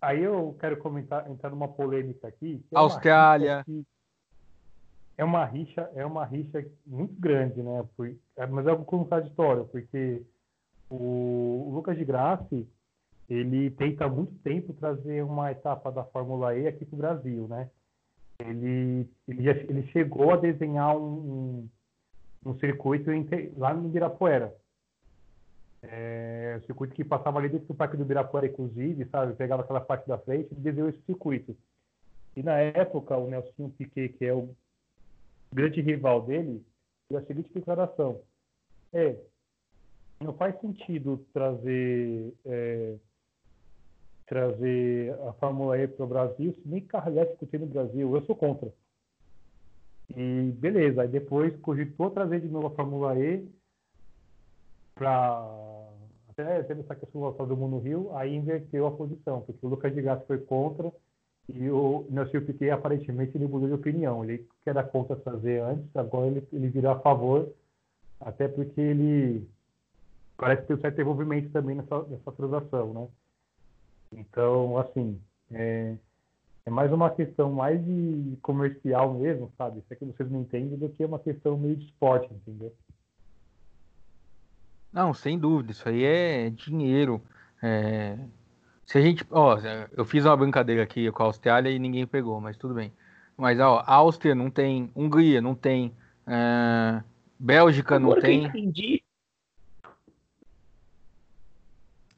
[0.00, 2.64] aí eu quero comentar, entrar numa polêmica aqui.
[2.72, 3.64] É Austrália.
[5.18, 7.84] é uma rixa, é uma rixa muito grande, né?
[8.36, 10.22] É, mas é algo contraditório, porque
[10.88, 12.66] o, o Lucas de Grassi,
[13.28, 17.48] ele tenta há muito tempo trazer uma etapa da Fórmula E aqui para o Brasil,
[17.48, 17.70] né?
[18.38, 21.68] ele, ele, ele chegou a desenhar um,
[22.44, 23.10] um, um circuito
[23.56, 24.54] lá no Ibirapuera.
[25.82, 29.34] É, um circuito que passava ali dentro do Parque do Ibirapuera, inclusive, sabe?
[29.34, 31.56] Pegava aquela parte da frente e desenhou esse circuito.
[32.34, 34.54] E na época, o Nelson Piquet, que é o
[35.52, 36.64] grande rival dele,
[37.08, 38.20] fez a seguinte declaração:
[38.92, 39.16] É,
[40.20, 42.96] não faz sentido trazer é,
[44.26, 48.22] trazer a Fórmula E para o Brasil, se nem carro elétrico tem no Brasil, eu
[48.26, 48.72] sou contra.
[50.16, 53.48] E beleza, aí depois cogitou trazer de novo a Fórmula E
[54.94, 55.86] para
[56.28, 59.94] até teve essa questão do mundo no Rio, aí inverteu a posição, porque o Lucas
[59.94, 60.92] de Gato foi contra
[61.48, 64.22] e o Nelson Piquet aparentemente ele mudou de opinião.
[64.22, 67.48] Ele que era contra trazer antes, agora ele, ele virou a favor,
[68.20, 69.48] até porque ele
[70.36, 73.08] parece ter um certo envolvimento também nessa, nessa transação, né?
[74.12, 75.94] Então, assim, é,
[76.64, 79.78] é mais uma questão mais de comercial mesmo, sabe?
[79.78, 82.74] Isso é que vocês não entendem do que uma questão meio de esporte, entendeu?
[84.92, 87.20] Não, sem dúvida, isso aí é dinheiro.
[87.62, 88.18] É...
[88.84, 89.26] Se a gente.
[89.30, 89.58] Ó,
[89.92, 92.92] eu fiz uma brincadeira aqui com a Austrália e ninguém pegou, mas tudo bem.
[93.36, 95.92] Mas, ó, Áustria não tem, Hungria não tem,
[96.26, 97.02] é...
[97.38, 98.44] Bélgica Agora não tem.
[98.46, 99.02] Entendi.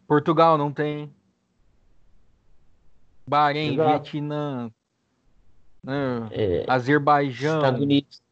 [0.07, 1.12] Portugal não tem.
[3.29, 3.88] Bahrein, Exato.
[3.91, 4.71] Vietnã,
[5.83, 8.23] né, é, Azerbaijão, Estados Unidos.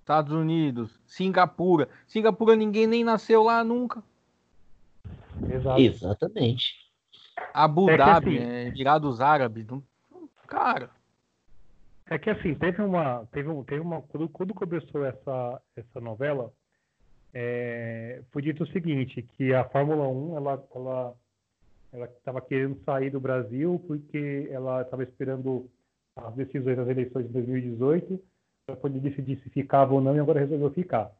[0.00, 1.86] Estados Unidos, Singapura.
[2.06, 4.02] Singapura ninguém nem nasceu lá nunca.
[5.50, 5.80] Exato.
[5.80, 6.88] Exatamente.
[7.52, 9.66] Abu é Dhabi, assim, é, Emirados Árabes.
[10.46, 10.90] Cara.
[12.08, 13.26] É que assim, teve uma.
[13.30, 14.00] Teve, um, teve uma.
[14.02, 16.50] Quando, quando começou essa, essa novela,
[17.34, 21.14] é, foi dito o seguinte, que a Fórmula 1 ela, ela
[21.92, 25.68] ela estava querendo sair do Brasil porque ela estava esperando
[26.16, 28.20] as decisões das eleições de 2018
[28.66, 31.10] para poder decidir se ficava ou não e agora resolveu ficar.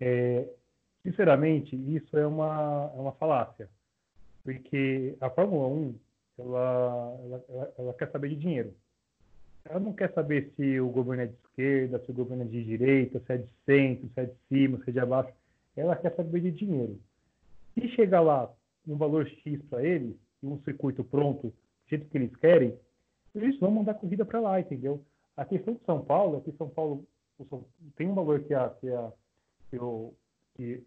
[0.00, 0.48] É,
[1.02, 3.68] sinceramente, isso é uma, é uma falácia,
[4.42, 5.94] porque a Fórmula 1
[6.38, 8.72] ela, ela, ela, ela quer saber de dinheiro.
[9.64, 12.64] Ela não quer saber se o governo é de esquerda, se o governo é de
[12.64, 15.32] direita, se é de centro, se é de cima, se é de abaixo.
[15.76, 16.98] Ela quer saber de dinheiro.
[17.74, 18.50] Se chegar lá
[18.88, 21.54] um valor X para eles, e um circuito pronto, do
[21.88, 22.78] jeito que eles querem,
[23.34, 25.04] eles vão mandar corrida para lá, entendeu?
[25.36, 27.06] A questão de São Paulo é que São Paulo
[27.96, 29.12] tem um valor que, a, que, a,
[29.70, 30.12] que, o,
[30.56, 30.84] que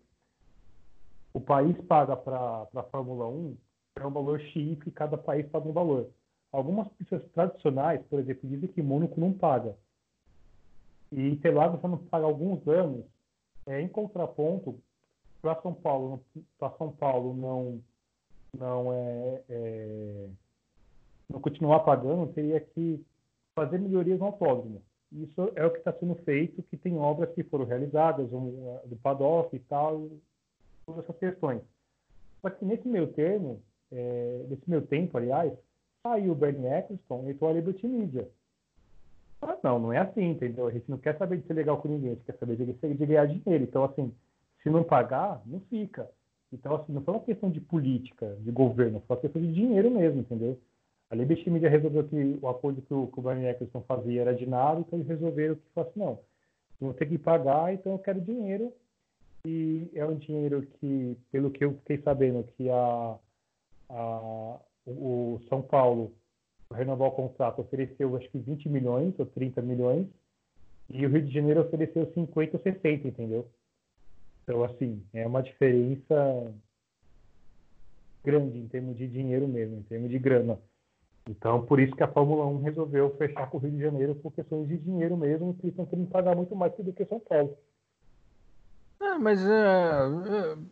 [1.34, 3.58] o país paga para a Fórmula 1,
[3.96, 6.10] é um valor X e cada país paga um valor.
[6.52, 9.76] Algumas pistas tradicionais, por exemplo, dizem que Mônaco não paga.
[11.12, 13.06] E Interlagos não paga alguns anos,
[13.66, 14.82] é, em contraponto,
[15.42, 16.24] para São Paulo,
[16.58, 17.82] para São Paulo não
[18.58, 20.28] não é, é,
[21.30, 23.04] não continuar pagando, teria que
[23.56, 24.82] fazer melhorias no autódromo.
[25.12, 28.96] Isso é o que está sendo feito, que tem obras que foram realizadas, um, do
[28.98, 30.10] paddock e tal,
[30.86, 31.62] todas essas questões.
[32.42, 33.62] Só que nesse meio termo,
[33.92, 35.54] é, nesse meio tempo, aliás,
[36.02, 38.28] saiu o Bernie Eccleston e entrou a Liberty Media.
[39.42, 40.68] Ah, não, não é assim, entendeu?
[40.68, 42.66] A gente não quer saber de ser legal com ninguém, a gente quer saber de,
[42.74, 43.64] de ganhar dinheiro.
[43.64, 44.14] Então, assim,
[44.62, 46.10] se não pagar, não fica.
[46.52, 49.90] Então, assim, não foi uma questão de política, de governo, foi uma questão de dinheiro
[49.90, 50.60] mesmo, entendeu?
[51.10, 54.34] A Liberty Media resolveu que o acordo que o, que o Brian Eccleston fazia era
[54.34, 56.20] de nada, então eles resolveram que fosse, não,
[56.80, 58.74] vou ter que pagar, então eu quero dinheiro.
[59.46, 63.18] E é um dinheiro que, pelo que eu fiquei sabendo, que a,
[63.90, 66.14] a, o São Paulo,
[66.72, 70.08] renovar o contrato, ofereceu acho que 20 milhões ou 30 milhões,
[70.90, 73.48] e o Rio de Janeiro ofereceu 50 ou 60, entendeu?
[74.43, 76.54] Então, assim, é uma diferença
[78.23, 80.60] grande em termos de dinheiro mesmo, em termos de grana.
[81.30, 84.32] Então, por isso que a Fórmula 1 resolveu fechar com o Rio de Janeiro por
[84.34, 87.56] questões de dinheiro mesmo, que estão querendo pagar muito mais do que São Paulo.
[88.99, 90.65] É, mas uh, uh,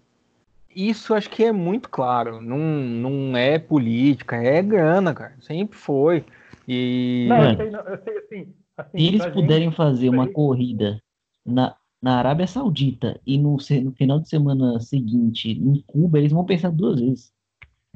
[0.75, 2.41] isso acho que é muito claro.
[2.41, 5.35] Não, não é política, é grana, cara.
[5.41, 6.25] Sempre foi.
[6.67, 7.27] E...
[7.29, 11.01] Não, eu sei, eu sei assim, assim, Se eles puderem gente, fazer uma corrida
[11.45, 16.45] na, na Arábia Saudita e no, no final de semana seguinte em Cuba, eles vão
[16.45, 17.33] pensar duas vezes.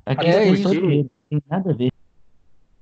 [0.06, 0.70] Aqui é, isso.
[1.30, 1.92] Tem nada a ver.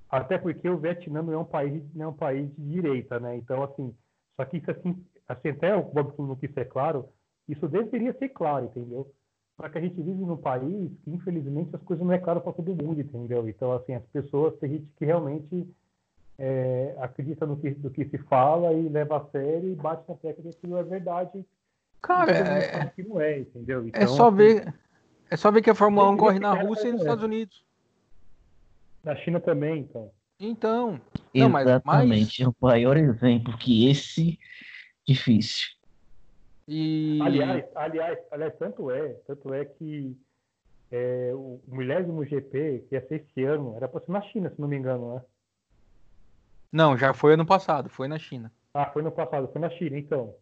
[0.09, 3.37] Até porque o Vietnã não é um país, não é um país de direita, né?
[3.37, 3.93] Então, assim,
[4.35, 7.07] só que isso assim, assim até o Bob não quis ser claro,
[7.47, 9.09] isso deveria ser claro, entendeu?
[9.55, 12.51] Só que a gente vive num país que, infelizmente, as coisas não é claro para
[12.51, 13.47] todo mundo, entendeu?
[13.47, 15.67] Então, assim, as pessoas, tem gente que realmente
[16.37, 20.15] é, acredita no que, do que se fala e leva a sério e bate na
[20.15, 21.45] tecla que aquilo é verdade.
[22.01, 23.83] Cara, é, que não é, entendeu?
[23.83, 24.73] É então, é só assim, ver.
[25.29, 27.63] É só ver que a Fórmula 1 corre na Rússia e nos Estados Unidos.
[29.03, 30.11] Na China também, então.
[30.39, 31.01] Então.
[31.33, 32.43] Não, Exatamente.
[32.43, 32.47] Mas...
[32.47, 34.39] É o maior exemplo que esse
[35.07, 35.69] difícil.
[36.67, 37.19] E...
[37.21, 40.17] Aliás, aliás, aliás, tanto é, tanto é que
[40.91, 44.59] é, o milésimo GP, que ia ser esse ano, era para ser na China, se
[44.59, 45.21] não me engano, né?
[46.71, 48.51] Não, já foi ano passado, foi na China.
[48.73, 50.33] Ah, foi no passado, foi na China, então.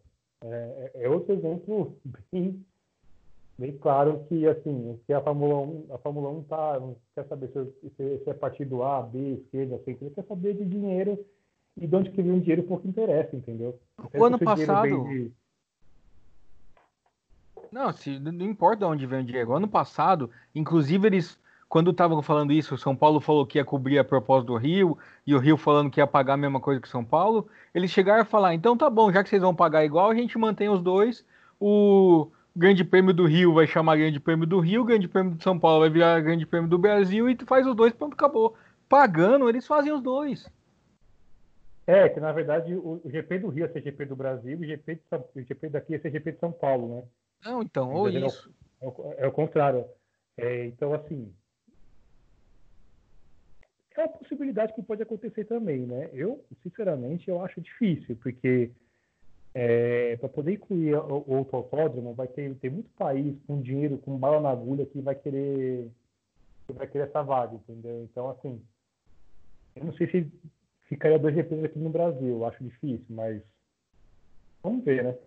[0.42, 1.98] É, é, é outro exemplo
[2.32, 2.64] bem
[3.58, 7.48] bem claro que assim que a Fórmula 1 a Fórmula 1 tá não quer saber
[7.48, 11.22] se, se, se é partido A B esquerda centro quer saber de dinheiro
[11.76, 13.78] e de onde que vem o dinheiro pouco interessa entendeu
[14.14, 15.30] o ano passado de...
[17.70, 21.38] não se não importa de onde vem o dinheiro ano passado inclusive eles
[21.70, 24.98] quando estavam falando isso, o São Paulo falou que ia cobrir a propósito do Rio,
[25.26, 27.90] e o Rio falando que ia pagar a mesma coisa que o São Paulo, eles
[27.90, 30.68] chegaram a falar, então tá bom, já que vocês vão pagar igual, a gente mantém
[30.68, 31.24] os dois,
[31.58, 35.58] o, Grande Prêmio do Rio vai chamar Grande Prêmio do Rio, Grande Prêmio de São
[35.58, 38.56] Paulo vai virar Grande Prêmio do Brasil e tu faz os dois, pronto, acabou.
[38.88, 40.50] Pagando, eles fazem os dois.
[41.86, 44.64] É, que na verdade o, o GP do Rio é ser GP do Brasil e
[44.64, 47.02] o GP, de São, o GP daqui é ser GP de São Paulo, né?
[47.44, 48.52] Não, então, ou é isso.
[48.80, 49.84] É o, é o contrário.
[50.36, 51.32] É, então, assim.
[53.96, 56.08] É uma possibilidade que pode acontecer também, né?
[56.12, 58.70] Eu, sinceramente, eu acho difícil, porque
[59.52, 64.16] é, para poder incluir o, outro autódromo, vai ter, ter muito país com dinheiro, com
[64.16, 65.90] bala na agulha que vai querer
[66.66, 68.04] que vai querer essa vaga, entendeu?
[68.04, 68.62] Então, assim,
[69.74, 70.32] eu não sei se
[70.88, 73.42] ficaria dois GPs aqui no Brasil, eu acho difícil, mas
[74.62, 75.18] vamos ver, né?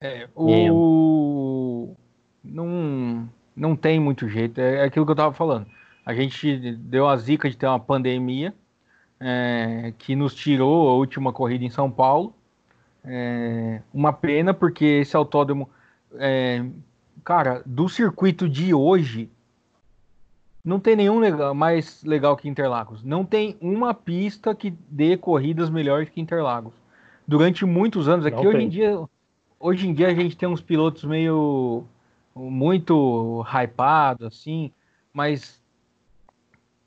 [0.00, 1.96] É, o...
[2.44, 5.66] Não, não tem muito jeito, é aquilo que eu estava falando.
[6.04, 8.54] A gente deu a zica de ter uma pandemia,
[9.18, 12.34] é, que nos tirou a última corrida em São Paulo.
[13.02, 15.68] É, uma pena, porque esse autódromo,
[16.14, 16.64] é,
[17.24, 19.30] cara, do circuito de hoje,
[20.64, 23.02] não tem nenhum legal, mais legal que Interlagos.
[23.02, 26.74] Não tem uma pista que dê corridas melhores que Interlagos.
[27.26, 29.00] Durante muitos anos aqui, hoje em dia,
[29.58, 31.84] hoje em dia a gente tem uns pilotos meio
[32.36, 34.70] muito hypados assim,
[35.12, 35.60] mas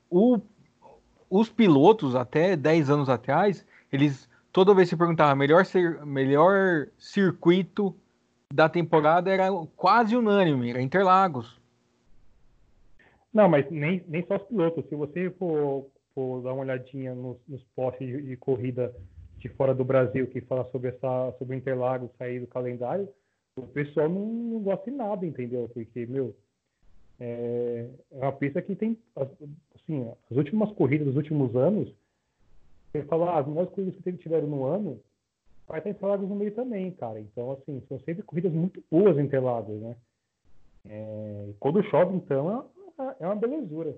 [0.08, 0.40] o
[1.30, 5.64] os pilotos, até 10 anos atrás, eles toda vez se perguntavam melhor,
[6.04, 7.94] melhor circuito
[8.52, 11.60] da temporada era quase unânime, era Interlagos.
[13.32, 14.84] Não, mas nem, nem só os pilotos.
[14.88, 18.92] Se você for, for dar uma olhadinha nos, nos postes de, de, corrida
[19.38, 23.08] de fora do Brasil que fala sobre essa sobre Interlagos sair do calendário,
[23.56, 25.68] o pessoal não, não gosta de nada, entendeu?
[25.72, 26.34] Porque, meu,
[27.18, 31.92] é, uma pista que tem assim, as últimas corridas dos últimos anos,
[32.90, 35.00] você fala, ah, as melhores corridas que tiveram no ano,
[35.68, 37.20] vai estar Interlagos no meio também, cara.
[37.20, 39.96] Então, assim, são sempre corridas muito boas em Interlagos, né?
[40.88, 43.94] É, quando chove, então, é, é uma belezura.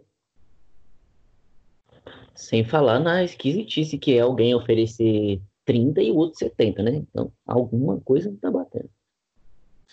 [2.35, 6.97] Sem falar na esquisitice que é alguém oferecer 30 e o outro 70, né?
[6.97, 8.91] Então, alguma coisa não tá batendo.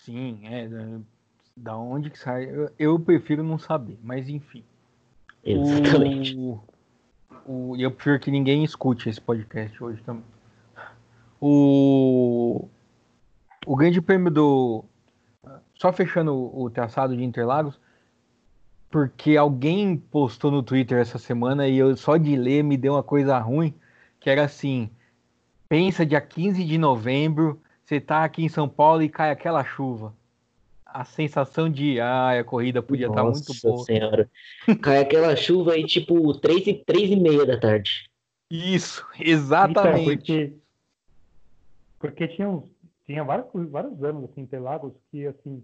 [0.04, 0.68] Sim, é.
[1.56, 2.44] Da onde que sai?
[2.44, 4.64] Eu, eu prefiro não saber, mas enfim.
[5.44, 6.36] Exatamente.
[6.36, 6.60] O,
[7.46, 10.24] o, eu prefiro que ninguém escute esse podcast hoje também.
[11.40, 12.68] O,
[13.66, 14.84] o grande prêmio do.
[15.74, 17.80] Só fechando o traçado de Interlagos,
[18.90, 23.02] porque alguém postou no Twitter essa semana e eu só de ler me deu uma
[23.02, 23.74] coisa ruim,
[24.18, 24.90] que era assim:
[25.68, 30.14] pensa dia 15 de novembro, você tá aqui em São Paulo e cai aquela chuva.
[30.86, 33.84] A sensação de, ah, a corrida podia estar tá muito boa.
[33.84, 34.30] Senhora.
[34.82, 38.10] Cai aquela chuva aí, tipo, 3 e, 3 e meia da tarde.
[38.50, 40.02] Isso, exatamente.
[40.02, 40.52] Então, porque,
[42.00, 42.62] porque tinha,
[43.06, 45.62] tinha vários, vários anos, assim, Interlagos, que, assim,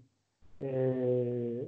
[0.60, 1.64] é,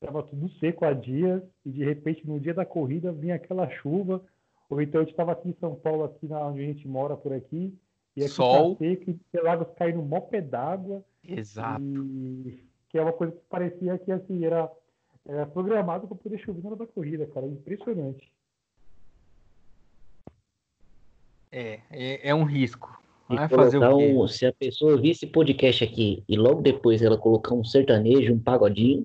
[0.00, 4.22] tava tudo seco há dias e de repente no dia da corrida vinha aquela chuva
[4.68, 7.16] ou então a gente estava aqui em São Paulo aqui na onde a gente mora
[7.16, 7.72] por aqui
[8.16, 8.76] e aqui tá Sol.
[8.76, 13.32] tá seco e Interlagos caindo um mó pé d'água exato e, que é uma coisa
[13.32, 14.70] que parecia que assim era,
[15.24, 18.32] era programado para poder chover na hora da corrida cara impressionante
[21.52, 22.96] é é, é um risco
[23.28, 24.14] Vai fazer o quê?
[24.14, 28.32] Um, se a pessoa ouvir esse podcast aqui e logo depois ela colocar um sertanejo,
[28.32, 29.04] um pagodinho,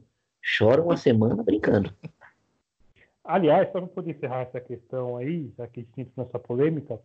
[0.58, 1.92] chora uma semana brincando.
[3.24, 7.02] Aliás, só para poder encerrar essa questão aí, já que a gente entra nessa polêmica,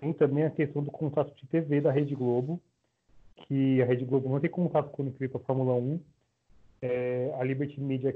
[0.00, 2.60] tem também a questão do contrato de TV da Rede Globo,
[3.36, 6.00] que a Rede Globo não tem contato com o para a Fórmula 1.
[6.80, 8.14] É, a Liberty Media,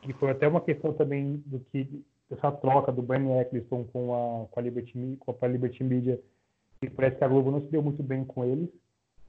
[0.00, 4.46] que foi até uma questão também do que essa troca do Bernie Eccleston com a,
[4.46, 6.18] com a, Liberty, com a Liberty Media,
[6.82, 8.68] e parece que a Globo não se deu muito bem com eles.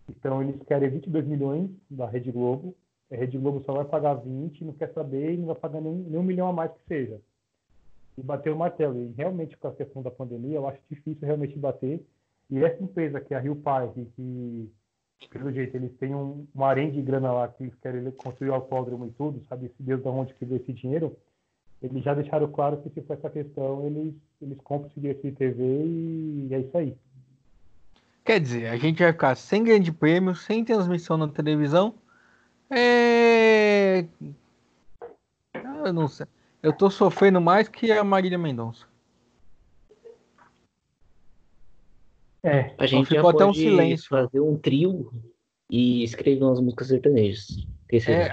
[0.10, 2.76] Então eles querem 22 milhões da Rede Globo
[3.14, 5.94] a Rede Globo só vai pagar 20, não quer saber e não vai pagar nem,
[5.94, 7.22] nem um milhão a mais que seja.
[8.18, 8.99] E bater o martelo.
[8.99, 12.05] E realmente, com a questão da pandemia, eu acho difícil realmente bater.
[12.49, 14.70] E essa empresa, que é a Rio Park, que,
[15.30, 18.53] pelo jeito, eles têm um, um arém de grana lá, que eles querem construir o
[18.53, 19.72] autódromo e tudo, sabe?
[19.76, 21.16] Se Deus de onde que deu esse dinheiro,
[21.82, 25.32] eles já deixaram claro que se for essa questão, eles, eles compram esse direito de
[25.32, 26.95] TV e é isso aí.
[28.24, 31.95] Quer dizer, a gente vai ficar sem grande prêmio, sem transmissão na televisão
[32.76, 34.05] é...
[35.86, 36.26] Eu não sei.
[36.64, 38.86] Eu tô sofrendo mais que a Marília Mendonça.
[42.41, 44.07] É, a gente ficou até um silêncio.
[44.07, 45.11] fazer um trio
[45.70, 47.66] e escrever umas músicas sertanejas.
[47.91, 48.30] É,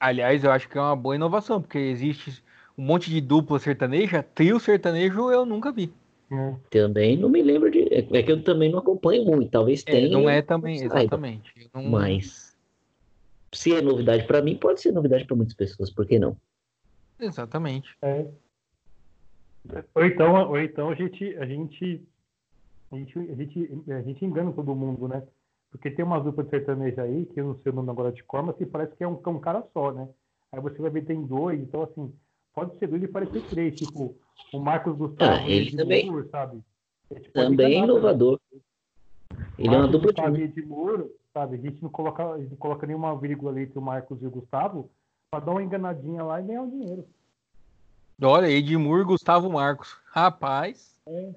[0.00, 2.42] aliás, eu acho que é uma boa inovação, porque existe
[2.76, 5.92] um monte de dupla sertaneja, trio sertanejo eu nunca vi.
[6.30, 6.54] É.
[6.70, 7.86] Também não me lembro de.
[7.92, 10.08] É que eu também não acompanho muito, talvez é, tenha.
[10.08, 11.70] Não é também, exatamente.
[11.74, 11.84] Não...
[11.84, 12.56] Mas
[13.52, 16.36] se é novidade para mim, pode ser novidade para muitas pessoas, por que não?
[17.18, 17.96] Exatamente.
[18.02, 18.26] É.
[19.94, 22.02] Ou então, ou então a gente, a gente,
[22.90, 25.22] a gente, a gente, a gente engana todo mundo, né?
[25.70, 28.22] Porque tem uma dupla de sertaneja aí, que eu não sei o nome agora de
[28.24, 30.08] cor, mas que parece que é um, é um cara só, né?
[30.50, 32.12] Aí você vai ver tem dois, então assim,
[32.54, 34.16] pode ser dois e parecer três, tipo,
[34.52, 36.62] o Marcos Gustavo ah, ele também, Moore, sabe?
[37.10, 38.40] É, tipo, também é inovador.
[39.58, 40.48] Ele é uma dupla de...
[40.48, 41.56] de Muro, sabe?
[41.56, 44.90] A gente não coloca, não coloca nenhuma vírgula ali entre o Marcos e o Gustavo
[45.30, 47.06] para dar uma enganadinha lá e ganhar o dinheiro.
[48.20, 49.96] Olha, Edmur Gustavo Marcos.
[50.06, 50.98] Rapaz.
[51.06, 51.30] É.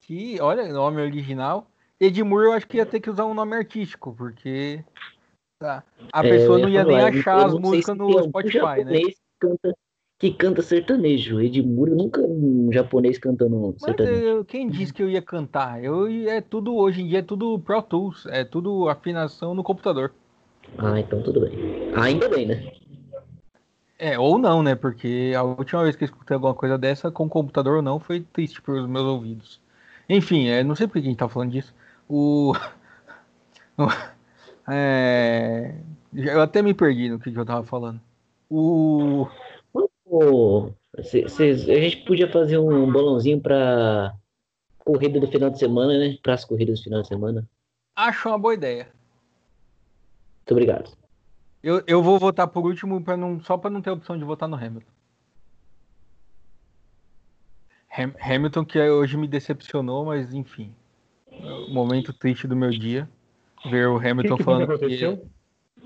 [0.00, 1.66] Que, olha, nome original.
[1.98, 4.84] Edmur eu acho que ia ter que usar um nome artístico, porque
[5.58, 5.82] tá.
[6.12, 9.00] a é, pessoa não ia falar, nem achar as músicas no Spotify, né?
[9.38, 9.74] Canta,
[10.18, 11.40] que canta sertanejo.
[11.40, 14.22] Edmur, nunca um japonês cantando sertanejo.
[14.22, 15.82] Eu, quem disse que eu ia cantar?
[15.82, 20.12] Eu, é tudo, hoje em dia, é tudo Pro Tools, é tudo afinação no computador.
[20.78, 21.92] Ah, então tudo bem.
[21.94, 22.72] Ainda bem, né?
[23.98, 24.74] É, ou não, né?
[24.74, 28.20] Porque a última vez que eu escutei alguma coisa dessa, com computador ou não, foi
[28.20, 29.60] triste para os meus ouvidos.
[30.08, 31.74] Enfim, é, não sei por que a gente tá falando disso.
[32.08, 32.52] O.
[34.68, 35.74] é...
[36.12, 38.00] Eu até me perdi no que eu tava falando.
[38.50, 39.28] O
[41.02, 44.14] cê, cê, a gente podia fazer um bolãozinho para
[44.78, 46.18] corrida do final de semana, né?
[46.22, 47.48] Para as corridas do final de semana.
[47.96, 48.88] Acho uma boa ideia.
[50.44, 50.92] Muito obrigado.
[51.62, 54.46] Eu, eu vou votar por último para não, só para não ter opção de votar
[54.46, 54.92] no Hamilton.
[57.98, 60.74] Ham, Hamilton que hoje me decepcionou, mas enfim.
[61.70, 63.08] momento triste do meu dia.
[63.70, 65.18] Ver o Hamilton que que falando que.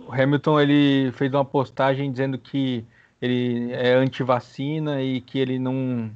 [0.04, 2.84] O Hamilton ele fez uma postagem dizendo que
[3.22, 6.10] ele é anti-vacina e que ele não.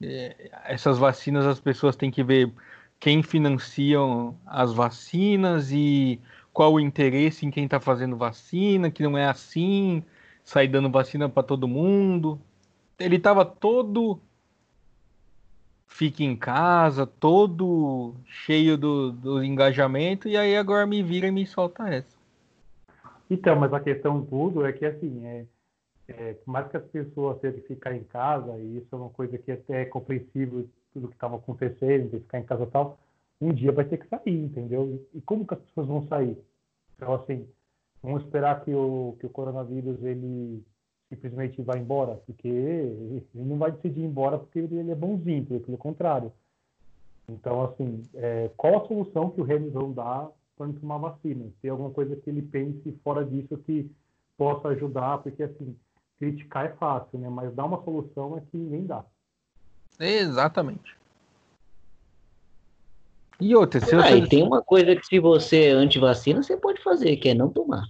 [0.00, 2.50] É, essas vacinas as pessoas têm que ver
[2.98, 6.18] quem financiam as vacinas e
[6.52, 10.02] qual o interesse em quem está fazendo vacina, que não é assim,
[10.44, 12.40] sair dando vacina para todo mundo.
[12.98, 14.20] Ele estava todo
[15.88, 21.46] fique em casa, todo cheio do, do engajamento, e aí agora me vira e me
[21.46, 22.16] solta essa.
[23.28, 25.44] Então, mas a questão tudo é que assim, é,
[26.06, 29.10] é, por mais que as pessoas tenham que ficar em casa, e isso é uma
[29.10, 32.98] coisa que até é compreensível tudo que estava acontecendo, de ficar em casa e tal,
[33.40, 35.06] um dia vai ter que sair, entendeu?
[35.14, 36.36] E como que as pessoas vão sair?
[36.96, 37.48] Então, assim,
[38.02, 40.64] vamos esperar que o, que o coronavírus ele
[41.08, 45.78] simplesmente vá embora, porque ele não vai decidir ir embora porque ele é bonzinho, pelo
[45.78, 46.32] contrário.
[47.28, 51.46] Então, assim, é, qual a solução que o Hamilton dá para não tomar vacina?
[51.60, 53.90] Tem alguma coisa que ele pense fora disso que
[54.36, 55.18] possa ajudar?
[55.18, 55.76] Porque, assim,
[56.18, 57.28] criticar é fácil, né?
[57.28, 59.04] Mas dar uma solução é que ninguém dá.
[60.00, 60.97] Exatamente.
[63.40, 64.16] E outra, se ah, você...
[64.16, 67.48] e tem uma coisa que se você é anti-vacina, você pode fazer, que é não
[67.48, 67.84] tomar.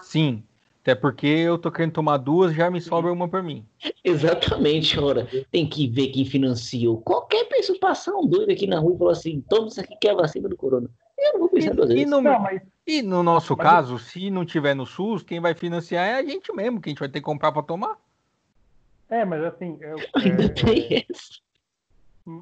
[0.00, 0.44] Sim,
[0.80, 3.66] até porque eu tô querendo tomar duas, já me sobra uma para mim.
[4.02, 5.28] Exatamente, ora.
[5.50, 7.00] Tem que ver quem financiou.
[7.02, 10.08] Qualquer pessoa passar um doido aqui na rua e falar assim, toma isso aqui que
[10.08, 10.88] é a vacina do corona.
[11.18, 12.04] Eu não vou pensar duas vezes.
[12.04, 12.62] E no, não, mas...
[12.86, 13.66] e no nosso mas...
[13.66, 16.90] caso, se não tiver no SUS, quem vai financiar é a gente mesmo, que a
[16.90, 17.98] gente vai ter que comprar para tomar.
[19.10, 19.76] É, mas assim.
[19.80, 21.06] Eu, Ainda é, tem é...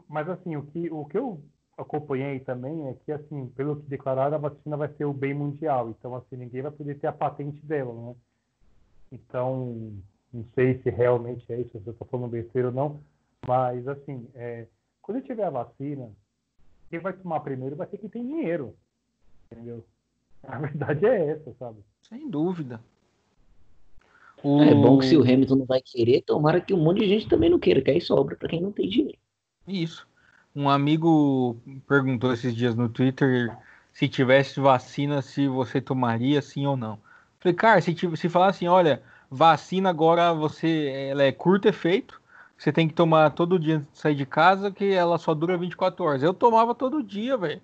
[0.09, 1.43] Mas assim, o que, o que eu
[1.79, 5.91] acompanhei também é que, assim, pelo que declararam, a vacina vai ser o bem mundial.
[5.91, 8.15] Então, assim, ninguém vai poder ter a patente dela, né?
[9.13, 9.93] Então,
[10.33, 13.01] não sei se realmente é isso, se eu estou falando besteira ou não,
[13.47, 14.67] mas, assim, é,
[15.01, 16.11] quando tiver a vacina,
[16.91, 18.75] quem vai tomar primeiro vai ser quem tem dinheiro,
[19.51, 19.85] entendeu?
[20.43, 21.79] A verdade é essa, sabe?
[22.03, 22.81] Sem dúvida.
[24.43, 24.61] O...
[24.63, 27.29] É bom que se o Hamilton não vai querer, tomara que um monte de gente
[27.29, 29.19] também não queira, que aí sobra para quem não tem dinheiro.
[29.67, 30.07] Isso.
[30.59, 31.57] Um amigo
[31.87, 33.57] perguntou esses dias no Twitter
[33.93, 36.99] se tivesse vacina, se você tomaria sim ou não.
[37.39, 39.01] Falei, cara, se, se falar assim, olha,
[39.31, 42.21] vacina agora você ela é curto efeito,
[42.57, 45.57] você tem que tomar todo dia antes de sair de casa, que ela só dura
[45.57, 46.23] 24 horas.
[46.25, 47.63] Eu tomava todo dia, velho.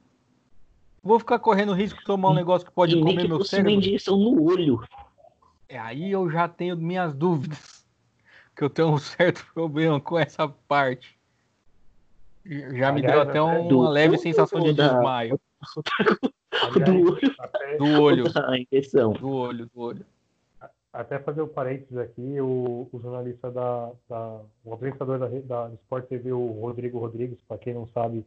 [1.02, 3.72] Vou ficar correndo risco de tomar um negócio que pode e comer que meu cérebro.
[3.72, 4.84] injeção no olho.
[5.68, 7.74] É, aí eu já tenho minhas dúvidas.
[8.56, 11.13] Que eu tenho um certo problema com essa parte.
[12.46, 14.88] Já me deu até uma do, leve sensação de da...
[14.88, 15.40] desmaio.
[16.84, 17.34] do olho.
[17.78, 18.24] Do olho.
[19.18, 20.06] Do olho, do olho.
[20.92, 25.74] Até fazer o um parênteses aqui, o, o jornalista da, da, o apresentador da, da
[25.74, 28.24] Sport TV, o Rodrigo Rodrigues, para quem não sabe,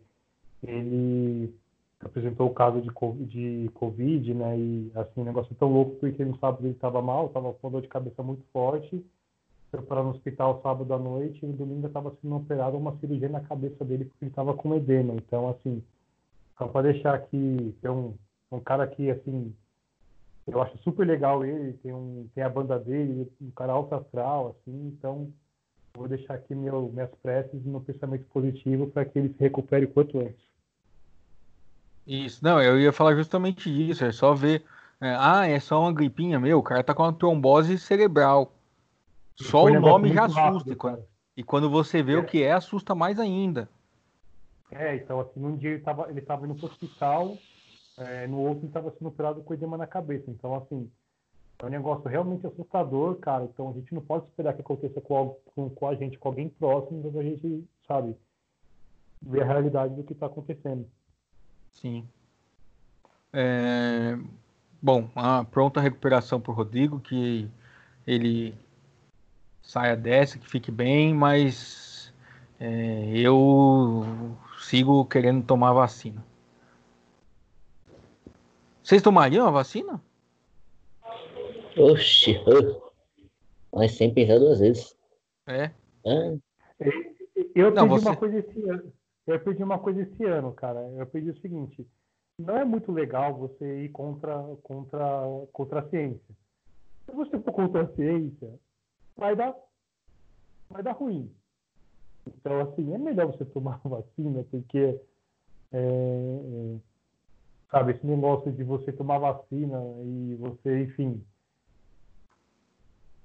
[0.61, 1.53] ele
[2.03, 2.89] apresentou o caso de,
[3.25, 4.57] de Covid, né?
[4.57, 7.81] E assim, um negócio tão louco porque no sábado ele estava mal, estava com dor
[7.81, 9.01] de cabeça muito forte
[9.69, 13.29] foi para no hospital sábado à noite e no domingo estava sendo operado uma cirurgia
[13.29, 15.13] na cabeça dele porque ele estava com edema.
[15.15, 15.83] Então, assim,
[16.57, 18.13] só para deixar aqui, tem um,
[18.51, 19.53] um cara que, assim,
[20.47, 24.55] eu acho super legal ele, tem, um, tem a banda dele, um cara alto astral,
[24.55, 25.31] assim, então
[25.93, 29.85] vou deixar aqui meu, minhas preces e meu pensamento positivo para que ele se recupere
[29.85, 30.47] o quanto antes.
[32.05, 34.63] Isso, não, eu ia falar justamente disso, é só ver,
[35.01, 38.53] é, ah, é só uma gripinha, meu, o cara tá com uma trombose cerebral.
[39.39, 40.41] Só o nome já assusta.
[40.41, 41.03] Rápido, quando,
[41.35, 42.17] e quando você vê é.
[42.17, 43.69] o que é, assusta mais ainda.
[44.71, 47.37] É, então assim, num dia ele estava ele tava indo pro hospital,
[47.97, 50.29] é, no outro ele estava sendo operado com edema na cabeça.
[50.29, 50.89] Então, assim,
[51.59, 53.45] é um negócio realmente assustador, cara.
[53.45, 56.49] Então a gente não pode esperar que aconteça com, com, com a gente, com alguém
[56.49, 58.15] próximo, então a gente, sabe,
[59.21, 60.87] ver a realidade do que está acontecendo.
[61.71, 62.07] Sim.
[63.31, 64.17] É...
[64.81, 67.49] Bom, a pronta recuperação para o Rodrigo, que
[68.05, 68.55] ele
[69.67, 72.13] saia dessa, que fique bem, mas
[72.57, 74.03] é, eu
[74.59, 76.25] sigo querendo tomar vacina.
[78.81, 80.01] Vocês tomariam a vacina?
[81.77, 82.39] Oxi,
[83.71, 84.95] mas sem pensar duas vezes.
[85.45, 85.65] É.
[86.05, 86.37] Ah.
[87.53, 88.07] Eu não, pedi você...
[88.07, 88.93] uma coisa esse ano.
[89.27, 90.79] Eu pedi uma coisa esse ano, cara.
[90.97, 91.85] Eu pedi o seguinte:
[92.39, 96.35] não é muito legal você ir contra, contra, contra a ciência.
[97.05, 98.57] Se você for contra a ciência,
[99.17, 99.55] vai dar,
[100.69, 101.31] vai dar ruim.
[102.27, 104.99] Então, assim, é melhor você tomar vacina, porque,
[105.71, 106.77] é, é,
[107.71, 111.23] sabe, esse negócio de você tomar vacina e você, enfim,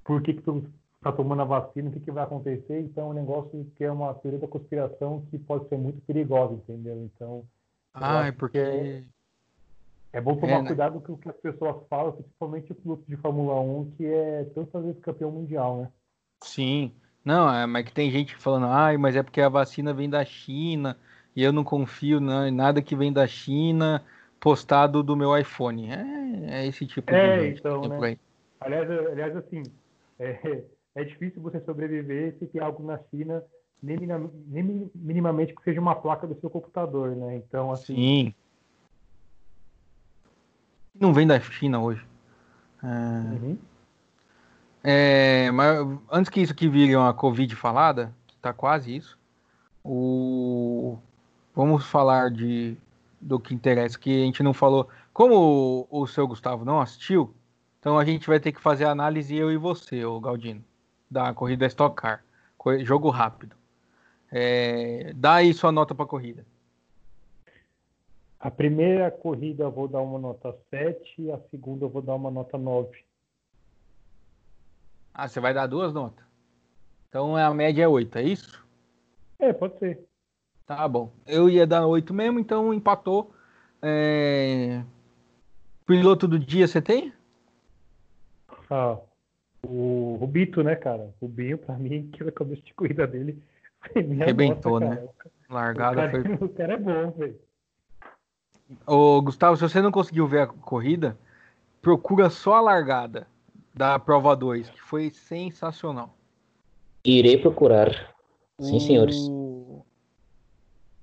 [0.04, 0.64] por que, que tu
[0.96, 2.80] está tomando a vacina, o que, que vai acontecer?
[2.80, 6.54] Então, é um negócio que é uma teoria da conspiração que pode ser muito perigosa,
[6.54, 6.96] entendeu?
[7.04, 7.44] Então,
[7.94, 9.04] ah, é porque.
[10.12, 10.66] É, é bom tomar é, né?
[10.68, 14.44] cuidado com o que as pessoas falam, principalmente o piloto de Fórmula 1, que é
[14.54, 15.92] tantas vezes campeão mundial, né?
[16.42, 16.92] Sim.
[17.24, 20.24] Não, é, mas que tem gente falando, ai, mas é porque a vacina vem da
[20.24, 20.96] China
[21.36, 24.04] e eu não confio em nada que vem da China
[24.40, 25.88] postado do meu iPhone.
[25.90, 27.60] É, é esse tipo é, de gente.
[27.60, 28.18] Então, né?
[28.60, 29.62] aliás, aliás, assim,
[30.18, 30.64] é,
[30.96, 33.42] é difícil você sobreviver se tem algo na China,
[33.80, 33.96] nem,
[34.48, 37.36] nem minimamente que seja uma placa do seu computador, né?
[37.36, 37.94] Então, assim.
[37.94, 38.34] Sim.
[40.94, 42.04] Não vem da China hoje.
[42.82, 42.86] É...
[42.86, 43.58] Uhum.
[44.84, 45.78] É, mas
[46.10, 49.16] antes que isso aqui vire uma Covid falada, que tá quase isso,
[49.84, 50.98] o...
[51.54, 52.76] vamos falar de
[53.20, 54.88] do que interessa, que a gente não falou.
[55.12, 57.32] Como o, o seu Gustavo não assistiu,
[57.78, 60.64] então a gente vai ter que fazer a análise eu e você, o Galdino,
[61.08, 62.24] da corrida Stock Car.
[62.80, 63.54] Jogo rápido.
[64.30, 66.44] É, dá aí sua nota para a corrida.
[68.42, 72.16] A primeira corrida eu vou dar uma nota 7 e a segunda eu vou dar
[72.16, 72.90] uma nota 9.
[75.14, 76.24] Ah, você vai dar duas notas?
[77.08, 78.66] Então a média é 8, é isso?
[79.38, 80.04] É, pode ser.
[80.66, 81.12] Tá bom.
[81.24, 83.32] Eu ia dar 8 mesmo, então empatou.
[83.80, 84.82] É...
[85.86, 87.12] Piloto do dia você tem?
[88.68, 88.98] Ah,
[89.64, 91.14] o Rubito, né, cara?
[91.20, 93.40] O Rubinho, pra mim, que o começo de corrida dele.
[94.20, 95.08] Arrebentou, né?
[95.48, 96.34] Largada o cara, foi.
[96.44, 97.51] O cara é bom, velho.
[98.86, 101.16] Ô, Gustavo, se você não conseguiu ver a corrida,
[101.80, 103.26] procura só a largada
[103.74, 106.14] da prova 2, que foi sensacional.
[107.04, 108.14] Irei procurar.
[108.60, 109.16] Sim, senhores.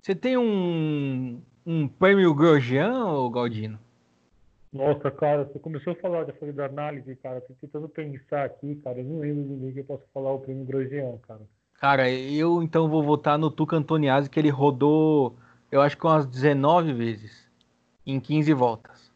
[0.01, 3.79] Você tem um, um prêmio Grosjean, Galdino?
[4.71, 7.41] Nossa, cara, você começou a falar dessa da análise, cara.
[7.41, 8.99] Tô tentando pensar aqui, cara.
[8.99, 11.41] Eu não lembro de ninguém que eu possa falar o prêmio Grosjean, cara.
[11.79, 15.35] Cara, eu então vou votar no Tuca Antoniazzi, que ele rodou,
[15.71, 17.48] eu acho que umas 19 vezes,
[18.11, 19.11] em 15 voltas.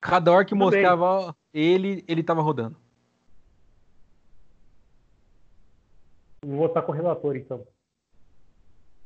[0.00, 1.62] Cada hora que Tudo mostrava bem.
[1.62, 2.76] ele, ele tava rodando.
[6.44, 7.64] Vou votar com o relator, então.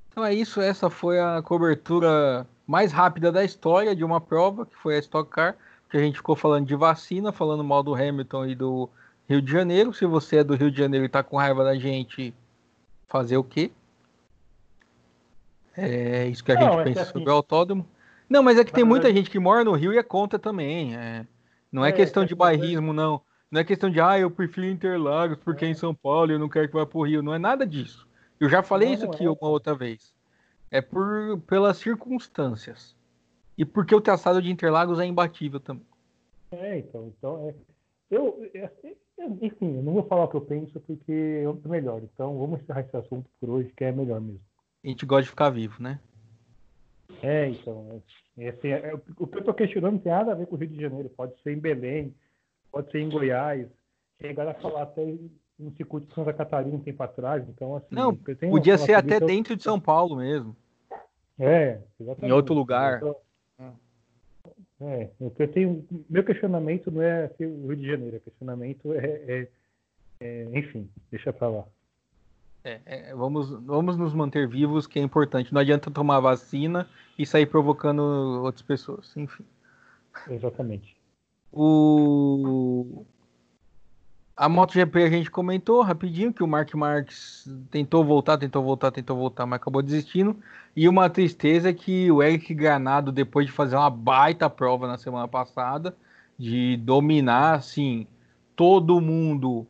[0.09, 4.74] Então é isso, essa foi a cobertura mais rápida da história de uma prova, que
[4.74, 5.57] foi a Stock Car,
[5.90, 8.88] que a gente ficou falando de vacina, falando mal do Hamilton e do
[9.28, 9.92] Rio de Janeiro.
[9.92, 12.32] Se você é do Rio de Janeiro e tá com raiva da gente,
[13.07, 13.70] fazer o quê?
[15.76, 17.12] É isso que a Não, gente é pensa assim...
[17.12, 17.86] sobre o autódromo.
[18.29, 20.97] Não, mas é que tem muita gente que mora no Rio e é contra também.
[20.97, 21.27] É...
[21.70, 23.20] Não é, é questão é de bairrismo, não.
[23.51, 26.49] Não é questão de, ah, eu prefiro Interlagos porque é em São Paulo eu não
[26.49, 27.22] quero que vá pro Rio.
[27.22, 28.07] Não é nada disso.
[28.41, 29.31] Eu já falei não, isso aqui é.
[29.31, 30.14] uma outra vez.
[30.70, 32.97] É por pelas circunstâncias.
[33.57, 35.87] E porque o traçado de Interlagos é imbatível também.
[36.51, 37.55] É, então, então é,
[38.11, 38.70] eu, é,
[39.41, 42.03] enfim, eu não vou falar o que eu penso porque eu é melhor.
[42.03, 44.41] Então vamos encerrar esse assunto por hoje, que é melhor mesmo.
[44.85, 45.99] A gente gosta de ficar vivo, né?
[47.22, 48.02] É, então.
[48.38, 50.59] É, assim, é, o que eu tô questionando não tem nada a ver com o
[50.59, 51.09] Rio de Janeiro.
[51.11, 52.14] Pode ser em Belém,
[52.70, 53.66] pode ser em Goiás.
[54.20, 55.04] Chegaram a falar até
[55.59, 57.46] no circuito de Santa Catarina um tempo atrás.
[57.48, 60.57] Então, assim, não, podia ser até dentro de São Paulo mesmo.
[61.38, 62.30] É, exatamente.
[62.30, 63.00] Em outro lugar.
[64.78, 68.20] É, o que eu tenho, meu questionamento não é se o Rio de Janeiro, o
[68.20, 69.48] questionamento é, é,
[70.20, 71.64] é enfim, deixa pra lá.
[72.66, 75.54] É, é, vamos, vamos nos manter vivos, que é importante.
[75.54, 78.00] Não adianta tomar vacina e sair provocando
[78.42, 79.44] outras pessoas, enfim.
[80.28, 80.96] Exatamente.
[81.52, 83.04] O...
[84.36, 89.16] A MotoGP a gente comentou rapidinho que o Mark Marques tentou voltar, tentou voltar, tentou
[89.16, 90.36] voltar, mas acabou desistindo.
[90.74, 94.98] E uma tristeza é que o Eric Granado, depois de fazer uma baita prova na
[94.98, 95.96] semana passada,
[96.36, 98.08] de dominar, assim,
[98.56, 99.68] todo mundo,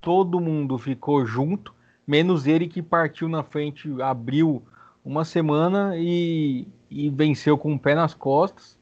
[0.00, 1.74] todo mundo ficou junto,
[2.06, 4.62] menos ele que partiu na frente, abriu
[5.04, 8.78] uma semana e, e venceu com o pé nas costas.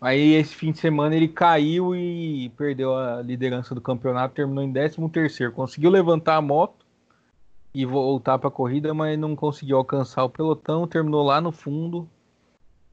[0.00, 4.72] Aí esse fim de semana ele caiu e perdeu a liderança do campeonato, terminou em
[4.72, 5.52] 13 terceiro.
[5.52, 6.86] Conseguiu levantar a moto
[7.74, 12.08] e voltar para a corrida, mas não conseguiu alcançar o pelotão, terminou lá no fundo.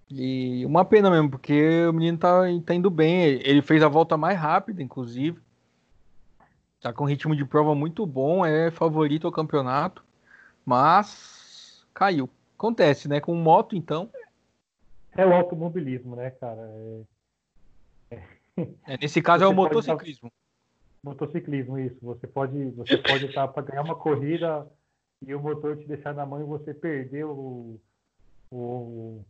[0.09, 3.39] E uma pena mesmo, porque o menino tá, tá indo bem.
[3.43, 5.39] Ele fez a volta mais rápida, inclusive.
[6.81, 10.03] Tá com um ritmo de prova muito bom, é favorito ao campeonato,
[10.65, 12.29] mas caiu.
[12.55, 13.19] Acontece, né?
[13.19, 14.09] Com moto, então.
[15.15, 16.61] É o automobilismo, né, cara?
[18.11, 18.21] É...
[18.87, 20.31] É, nesse caso é o motociclismo.
[21.03, 21.97] Motociclismo, isso.
[22.01, 24.67] Você pode, você pode estar para ganhar uma corrida
[25.25, 27.79] e o motor te deixar na mão e você perder o,
[28.51, 29.23] o,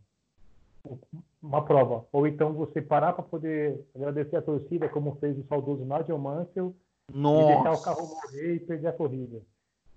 [0.82, 0.98] o
[1.42, 2.06] uma prova.
[2.10, 6.74] Ou então você parar para poder agradecer a torcida, como fez o saudoso Nigel Mansell,
[7.12, 7.52] Nossa.
[7.52, 9.42] e deixar o carro morrer e perder a corrida.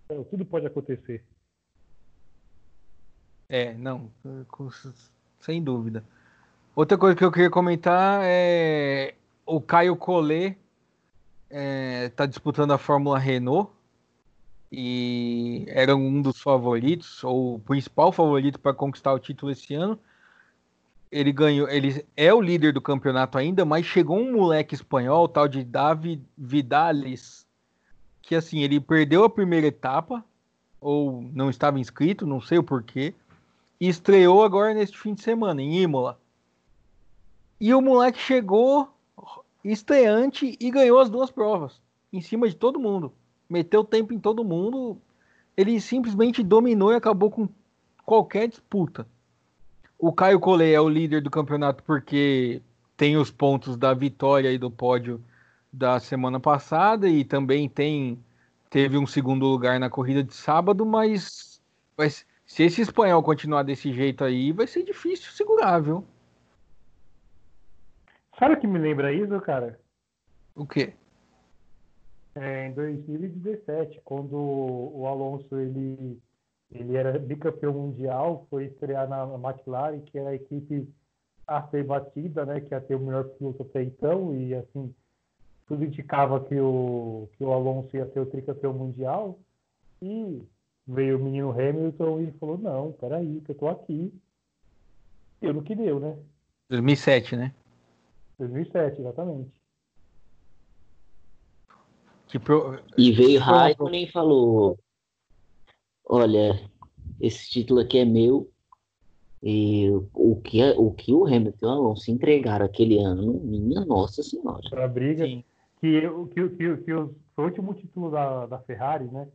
[0.05, 1.24] Então, tudo pode acontecer.
[3.49, 4.09] É, não,
[5.39, 6.05] sem dúvida.
[6.74, 9.14] Outra coisa que eu queria comentar é
[9.45, 10.57] o Caio Collet
[11.49, 13.70] está é, tá disputando a Fórmula Renault
[14.72, 19.99] e era um dos favoritos, ou o principal favorito para conquistar o título esse ano.
[21.12, 25.47] Ele ganhou, ele é o líder do campeonato ainda, mas chegou um moleque espanhol, tal
[25.47, 27.45] de David Vidales,
[28.22, 30.24] que assim, ele perdeu a primeira etapa,
[30.80, 33.14] ou não estava inscrito, não sei o porquê,
[33.80, 36.18] e estreou agora neste fim de semana, em Imola.
[37.59, 38.89] E o moleque chegou
[39.64, 41.82] estreante e ganhou as duas provas,
[42.12, 43.14] em cima de todo mundo.
[43.49, 44.97] Meteu tempo em todo mundo.
[45.55, 47.47] Ele simplesmente dominou e acabou com
[48.05, 49.05] qualquer disputa.
[50.02, 52.60] O Caio Collet é o líder do campeonato porque
[52.97, 55.24] tem os pontos da vitória e do pódio
[55.72, 58.18] da semana passada e também tem
[58.68, 61.62] teve um segundo lugar na corrida de sábado, mas,
[61.95, 66.04] mas se esse espanhol continuar desse jeito aí, vai ser difícil segurar, viu?
[68.39, 69.80] Sabe o que me lembra isso, cara?
[70.56, 70.93] O quê?
[72.34, 76.18] É, em 2017, quando o Alonso ele,
[76.72, 80.88] ele era bicampeão mundial, foi estrear na McLaren, que era a equipe
[81.45, 84.93] a ser batida, né, que ia ter o melhor piloto até então, e assim,
[85.67, 89.38] tudo indicava que o, que o Alonso ia ser o tricampeão mundial,
[90.01, 90.41] e
[90.88, 94.13] veio o menino Hamilton e falou, não, peraí, que eu tô aqui.
[95.39, 96.17] Deu no que deu, né?
[96.69, 97.53] 2007, né?
[98.39, 99.51] 2007, exatamente.
[102.28, 102.80] Que pro...
[102.97, 104.80] E veio Raikkonen e falou:
[106.14, 106.59] Olha,
[107.22, 108.51] esse título aqui é meu.
[109.41, 113.86] E o que, é, o, que o Hamilton e o Alonso entregaram aquele ano, minha
[113.86, 114.70] nossa senhora.
[114.70, 115.41] Para a briga, Sim.
[115.80, 116.01] que,
[116.34, 119.26] que, que, que o, o último título da, da Ferrari, né?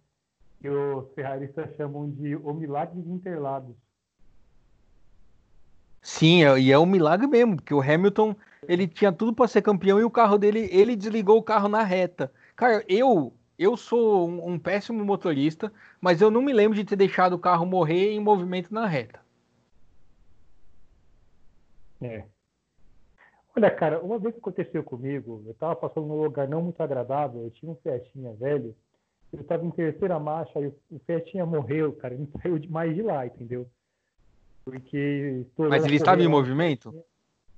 [0.61, 3.74] Que os ferraristas chamam de o milagre de Interlagos.
[6.03, 8.37] Sim, é, e é um milagre mesmo, porque o Hamilton
[8.68, 11.83] ele tinha tudo para ser campeão e o carro dele, ele desligou o carro na
[11.83, 12.31] reta.
[12.55, 16.97] Cara, eu eu sou um, um, péssimo motorista, mas eu não me lembro de ter
[16.97, 19.21] deixado o carro morrer em movimento na reta.
[22.03, 22.25] É.
[23.57, 27.43] Olha, cara, uma vez que aconteceu comigo, eu tava passando num lugar não muito agradável,
[27.43, 28.77] eu tinha um Fiatinha velho,
[29.33, 33.27] eu tava em terceira marcha, e o Fiatinha morreu, cara, ele saiu mais de lá,
[33.27, 33.67] entendeu?
[34.67, 35.47] Porque.
[35.57, 36.93] Mas ele estava em movimento?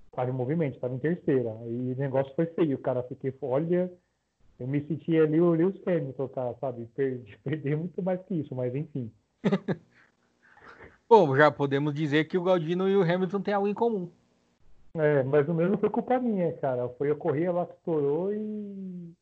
[0.07, 1.51] Estava em movimento, estava em terceira.
[1.67, 3.03] E o negócio foi feio, cara.
[3.05, 3.91] Fiquei, olha,
[4.59, 6.87] eu me senti ali o Lewis Hamilton, cara, sabe?
[6.95, 9.11] Perdi, perdi muito mais que isso, mas enfim.
[11.09, 14.11] Bom, já podemos dizer que o Galdino e o Hamilton têm algo em comum.
[14.95, 16.89] É, mas o mesmo foi culpa minha, cara.
[16.91, 19.15] Foi a correia lá que estourou e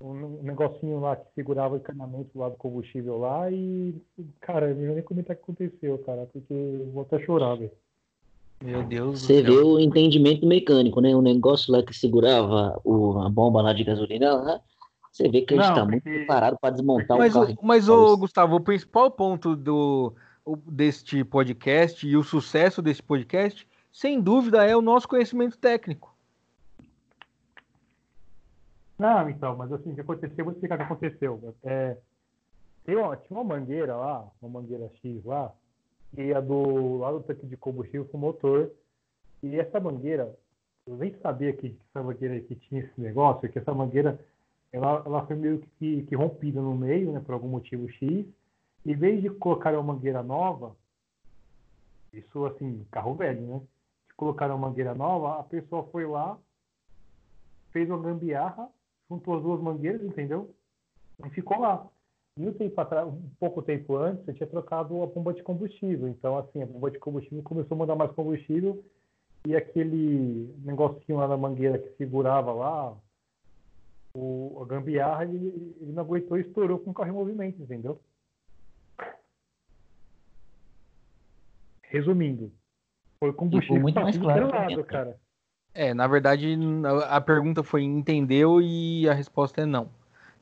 [0.00, 4.00] um negocinho lá que segurava o encanamento lá do combustível lá e,
[4.40, 7.72] cara, eu não nem comentar o que aconteceu, cara, porque eu vou até chorar, velho.
[8.62, 11.14] Meu Deus Você vê o entendimento mecânico, né?
[11.16, 14.60] O negócio lá que segurava o, a bomba lá de gasolina lá,
[15.10, 17.58] você vê que a gente está muito preparado para desmontar mas, o carro.
[17.62, 20.14] Mas, o Gustavo, o principal ponto do,
[20.66, 26.14] deste podcast e o sucesso desse podcast, sem dúvida, é o nosso conhecimento técnico.
[28.98, 31.54] Não, então, mas assim, o que aconteceu, vou explicar o que aconteceu.
[31.64, 31.96] É,
[32.84, 35.50] tem uma, tinha uma mangueira lá, uma mangueira X lá,
[36.14, 38.70] que ia do lado do tanque de combustível com motor.
[39.42, 40.36] E essa mangueira,
[40.86, 44.18] eu nem sabia que essa mangueira que tinha esse negócio, que essa mangueira
[44.72, 48.26] ela, ela foi meio que, que rompida no meio, né, por algum motivo X.
[48.86, 50.74] Em vez de colocar uma mangueira nova,
[52.12, 53.60] isso assim, carro velho, né?
[54.08, 56.38] De colocar uma mangueira nova, a pessoa foi lá,
[57.72, 58.68] fez uma gambiarra
[59.10, 60.54] juntou as duas mangueiras, entendeu?
[61.24, 61.86] E ficou lá.
[62.40, 66.08] E um, tempo atrás, um pouco tempo antes, eu tinha trocado a bomba de combustível.
[66.08, 68.82] Então, assim, a bomba de combustível começou a mandar mais combustível
[69.46, 72.96] e aquele negocinho lá na mangueira que segurava lá,
[74.16, 78.00] o, a gambiarra, ele, ele não aguentou e estourou com o carro em movimento, entendeu?
[81.82, 82.50] Resumindo,
[83.18, 85.20] foi combustível muito mais claro, lado, cara.
[85.74, 86.56] É, na verdade,
[87.06, 89.90] a pergunta foi entendeu e a resposta é não.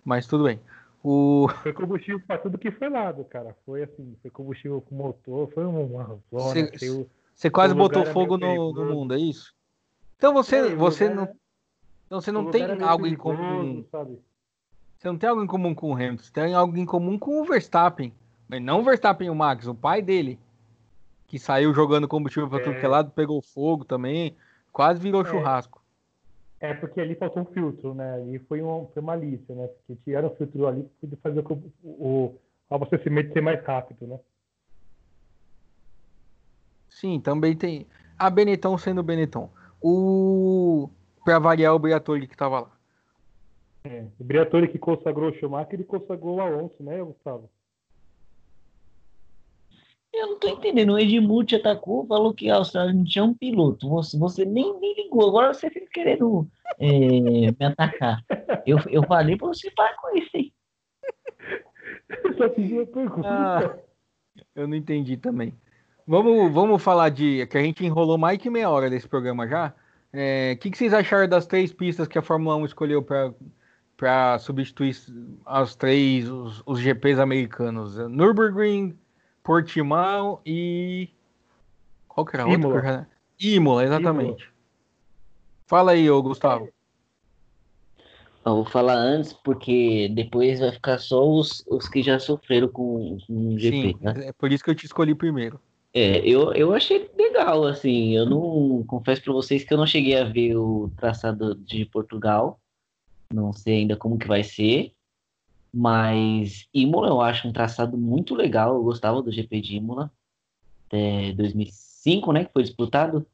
[0.05, 0.61] Mas tudo bem.
[1.03, 1.49] O...
[1.62, 3.57] Foi combustível para tudo que foi lado, cara.
[3.64, 6.70] Foi assim, foi combustível com motor, foi uma zona.
[7.34, 9.55] Você, quase botou fogo no, no, mundo, é isso?
[10.16, 11.28] Então você, é, você não.
[12.07, 13.84] Então você não tem algo em comum.
[13.92, 14.18] Sabe?
[14.99, 17.40] Você não tem algo em comum com o Hamilton, você tem algo em comum com
[17.40, 18.12] o Verstappen.
[18.49, 20.38] Mas não o Verstappen o Max, o pai dele.
[21.28, 22.64] Que saiu jogando combustível para é.
[22.64, 24.34] tudo que é lado, pegou fogo também.
[24.72, 25.78] Quase virou é, churrasco.
[26.61, 28.25] É porque ali faltou um filtro, né?
[28.29, 29.69] E foi uma, foi malícia, né?
[29.69, 32.35] Porque tiraram o filtro ali para fazer o, o,
[32.69, 34.19] o abastecimento ser mais rápido, né?
[36.89, 37.87] Sim, também tem.
[38.19, 39.49] A Benetton sendo Benetton.
[39.81, 40.91] O.
[41.25, 42.71] Pra variar o Briatore que tava lá.
[43.85, 47.49] É, o Briatore que consagrou o Schumacher, ele consagrou o Alonso, né, Gustavo?
[50.13, 50.95] Eu não tô entendendo.
[50.95, 53.89] O Edmuth atacou, falou que a Austrália não tinha um piloto.
[53.89, 55.29] Você, você nem, nem ligou.
[55.29, 56.49] Agora você fica querendo
[56.79, 58.25] é, me atacar.
[58.67, 60.53] Eu, eu falei pra você parar com isso aí.
[62.37, 63.29] Só fiz uma pergunta.
[63.29, 63.79] Ah,
[64.55, 65.55] eu não entendi também.
[66.07, 67.47] Vamos, vamos falar de.
[67.47, 69.69] que a gente enrolou mais que meia hora desse programa já.
[69.69, 69.73] O
[70.15, 74.97] é, que, que vocês acharam das três pistas que a Fórmula 1 escolheu para substituir
[75.45, 77.99] as três, os, os GPs americanos?
[77.99, 78.99] Nürburgring.
[79.49, 81.09] Portimão e.
[82.07, 82.74] Qual que era Imola.
[82.74, 83.07] outro?
[83.40, 84.42] Imola, exatamente.
[84.42, 84.53] Imola.
[85.66, 86.68] Fala aí, ô Gustavo.
[88.44, 93.16] Eu vou falar antes, porque depois vai ficar só os, os que já sofreram com,
[93.26, 93.76] com o GP.
[93.80, 94.28] Sim, né?
[94.28, 95.59] É por isso que eu te escolhi primeiro.
[95.94, 98.14] É, eu, eu achei legal, assim.
[98.14, 102.61] Eu não confesso para vocês que eu não cheguei a ver o traçado de Portugal.
[103.32, 104.92] Não sei ainda como que vai ser.
[105.73, 108.75] Mas Imola eu acho um traçado muito legal.
[108.75, 110.11] Eu gostava do GP de Imola.
[110.87, 112.45] Até 2005, né?
[112.45, 113.27] Que foi disputado.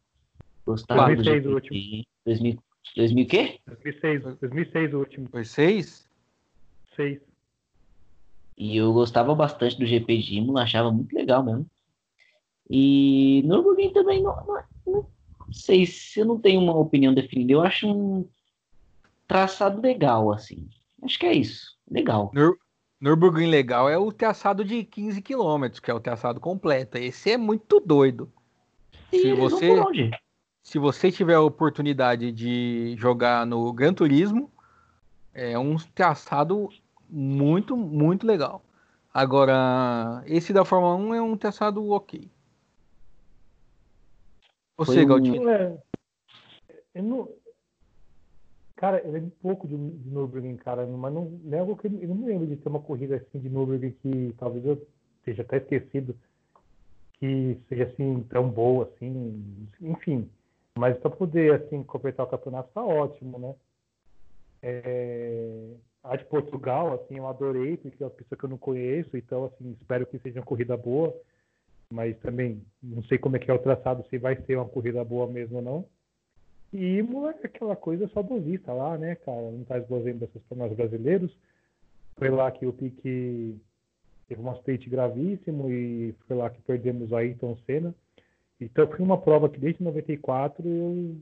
[0.67, 1.49] Gostava 2006 do GP.
[1.49, 2.05] O último.
[2.25, 2.59] 2000,
[2.97, 3.61] 2000 quê?
[3.67, 5.29] 2006, 2006 o último.
[5.31, 6.09] Foi 6?
[6.97, 7.21] 6.
[8.57, 11.67] E eu gostava bastante do GP de Imola, achava muito legal mesmo.
[12.71, 15.07] E Nürburgring também não, não, não,
[15.53, 17.53] sei se eu não tenho uma opinião definida.
[17.53, 18.29] Eu acho um
[19.27, 20.69] traçado legal, assim.
[21.03, 21.74] Acho que é isso.
[21.91, 22.31] Legal.
[22.35, 22.57] Nur
[23.01, 26.97] Nürburgring legal é o traçado de 15 km, que é o traçado completo.
[26.97, 28.33] Esse é muito doido.
[29.13, 29.69] E se você
[30.63, 34.51] se você tiver a oportunidade de jogar no Gran Turismo,
[35.35, 36.71] é um traçado
[37.09, 38.65] muito, muito legal.
[39.13, 42.31] Agora, esse da Fórmula 1 é um traçado ok.
[44.79, 45.07] Você, um...
[45.07, 45.51] Galdino?
[45.51, 45.79] É,
[46.95, 47.29] eu não...
[48.85, 52.27] Cara, eu lembro pouco de, de Nürburgring, cara, mas não, não é que eu me
[52.27, 54.87] lembro de ter uma corrida assim de Nürburgring que talvez eu
[55.21, 56.15] esteja até esquecido
[57.15, 60.29] que seja assim tão boa assim, enfim.
[60.79, 63.55] Mas para poder assim completar o campeonato tá ótimo, né?
[64.63, 65.77] É...
[66.03, 69.47] A de Portugal, assim, eu adorei, porque é uma pessoa que eu não conheço, então
[69.47, 71.19] assim, espero que seja uma corrida boa,
[71.91, 75.03] mas também não sei como é que é o traçado, se vai ser uma corrida
[75.03, 75.87] boa mesmo ou não.
[76.75, 79.49] E Imola é aquela coisa saudosista lá, né, cara?
[79.53, 81.33] Não traz boas lembranças para nós brasileiros.
[82.17, 83.57] Foi lá que o Pique
[84.27, 87.95] teve um acidente gravíssimo e foi lá que perdemos a Ayrton Senna.
[88.61, 91.17] Então foi uma prova que desde 94 eu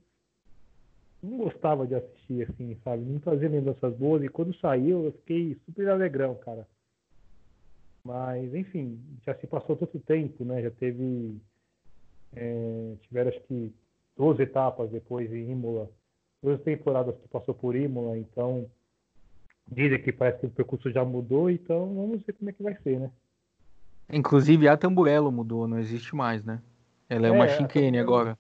[1.23, 3.03] não gostava de assistir, assim, sabe?
[3.03, 6.67] Não trazia lembranças boas e quando saiu eu fiquei super alegrão, cara.
[8.03, 10.63] Mas, enfim, já se passou tanto tempo, né?
[10.63, 11.37] Já teve.
[12.35, 13.71] É, tiveram acho que
[14.17, 15.91] 12 etapas depois em Imola,
[16.43, 18.67] duas temporadas que passou por Imola, então
[19.71, 22.77] dizem que parece que o percurso já mudou, então vamos ver como é que vai
[22.83, 23.11] ser, né?
[24.13, 26.61] Inclusive a Tamburello mudou, não existe mais, né?
[27.09, 28.39] Ela é, é uma chicane agora.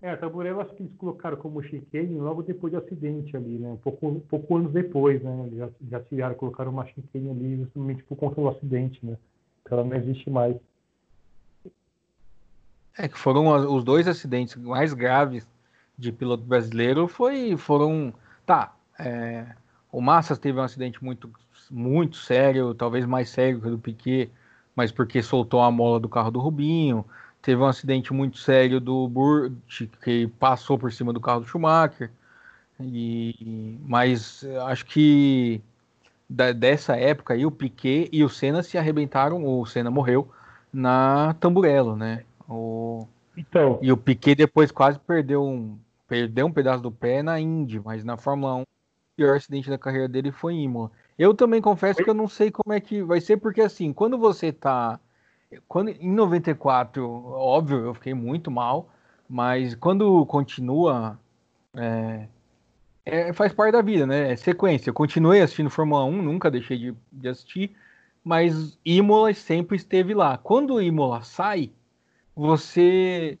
[0.00, 3.70] É, a Tamburello acho que eles colocaram como chicane logo depois do acidente ali, né?
[3.70, 5.46] Um pouco, pouco anos depois, né?
[5.46, 9.18] Eles já, já tiraram, colocaram uma chicane ali justamente por conta do acidente, né?
[9.60, 10.56] Então ela não existe mais.
[12.98, 15.46] É que foram os dois acidentes mais graves
[15.96, 18.12] de piloto brasileiro foi, foram.
[18.44, 19.46] Tá, é,
[19.90, 21.30] o Massas teve um acidente muito,
[21.70, 24.30] muito sério, talvez mais sério que o do Piquet,
[24.74, 27.04] mas porque soltou a mola do carro do Rubinho.
[27.40, 29.52] Teve um acidente muito sério do Burt,
[30.02, 32.10] que passou por cima do carro do Schumacher.
[32.80, 35.62] E, mas acho que
[36.28, 40.30] da, dessa época aí, o Piquet e o Senna se arrebentaram, o Senna morreu
[40.72, 42.24] na Tamburello, né?
[42.48, 42.54] O,
[43.38, 43.78] então.
[43.82, 48.04] E o Piquet depois quase perdeu um, perdeu um pedaço do pé na Indy, mas
[48.04, 48.64] na Fórmula 1, o
[49.16, 50.90] pior acidente da carreira dele foi em Imola.
[51.18, 54.16] Eu também confesso que eu não sei como é que vai ser, porque assim, quando
[54.16, 55.00] você tá
[55.66, 58.90] quando, em 94, óbvio, eu fiquei muito mal,
[59.28, 61.18] mas quando continua,
[61.74, 62.28] é,
[63.04, 64.32] é, faz parte da vida, né?
[64.32, 64.90] É sequência.
[64.90, 67.74] Eu continuei assistindo Fórmula 1, nunca deixei de, de assistir,
[68.22, 70.36] mas Imola sempre esteve lá.
[70.36, 71.72] Quando Imola sai,
[72.38, 73.38] você.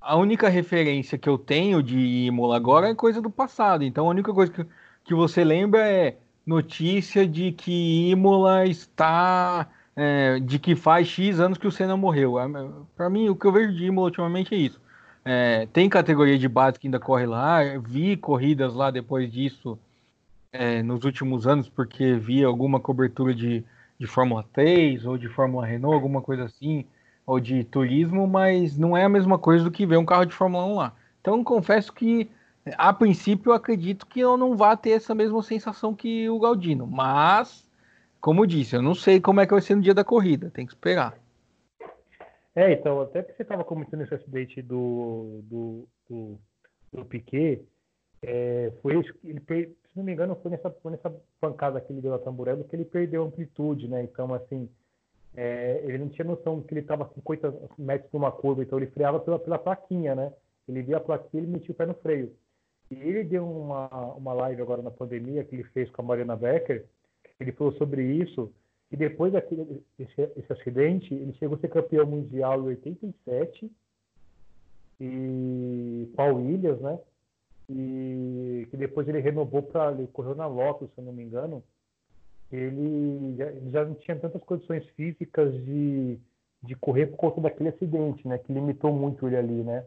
[0.00, 3.84] A única referência que eu tenho de Imola agora é coisa do passado.
[3.84, 4.66] Então a única coisa que,
[5.04, 6.16] que você lembra é
[6.46, 12.38] notícia de que Imola está é, de que faz X anos que o Senna morreu.
[12.38, 12.46] É,
[12.96, 14.80] Para mim, o que eu vejo de Imola ultimamente é isso.
[15.24, 19.78] É, tem categoria de base que ainda corre lá, vi corridas lá depois disso
[20.52, 23.64] é, nos últimos anos, porque vi alguma cobertura de,
[23.98, 26.86] de Fórmula 3 ou de Fórmula Renault, alguma coisa assim,
[27.28, 30.32] ou de turismo, mas não é a mesma coisa do que ver um carro de
[30.32, 30.96] Fórmula 1 lá.
[31.20, 32.30] Então, confesso que,
[32.78, 36.86] a princípio, eu acredito que eu não vá ter essa mesma sensação que o Galdino,
[36.86, 37.68] mas
[38.18, 40.64] como disse, eu não sei como é que vai ser no dia da corrida, tem
[40.64, 41.18] que esperar.
[42.56, 46.38] É, então, até porque você estava comentando esse acidente do, do, do,
[46.90, 47.62] do Piquet,
[48.22, 52.14] é, foi ele, se não me engano, foi nessa, foi nessa pancada que ele deu
[52.14, 54.02] a Tamburello que ele perdeu amplitude, né?
[54.02, 54.66] Então, assim,
[55.36, 59.20] é, ele não tinha noção que ele estava 50 metros numa curva, então ele freava
[59.20, 60.32] pela, pela plaquinha, né?
[60.68, 62.34] Ele via a plaquinha e ele metia o pé no freio.
[62.90, 66.36] E ele deu uma, uma live agora na pandemia que ele fez com a Mariana
[66.36, 66.86] Becker,
[67.38, 68.52] ele falou sobre isso,
[68.90, 73.70] e depois daquele esse, esse acidente, ele chegou a ser campeão mundial em 87,
[75.00, 76.98] e Paul Williams, né?
[77.70, 81.62] E que depois ele renovou para ele correu na Lotus, se eu não me engano.
[82.50, 86.18] Ele já, já não tinha tantas condições físicas de,
[86.62, 88.38] de correr por conta daquele acidente, né?
[88.38, 89.84] Que limitou muito ele ali, né?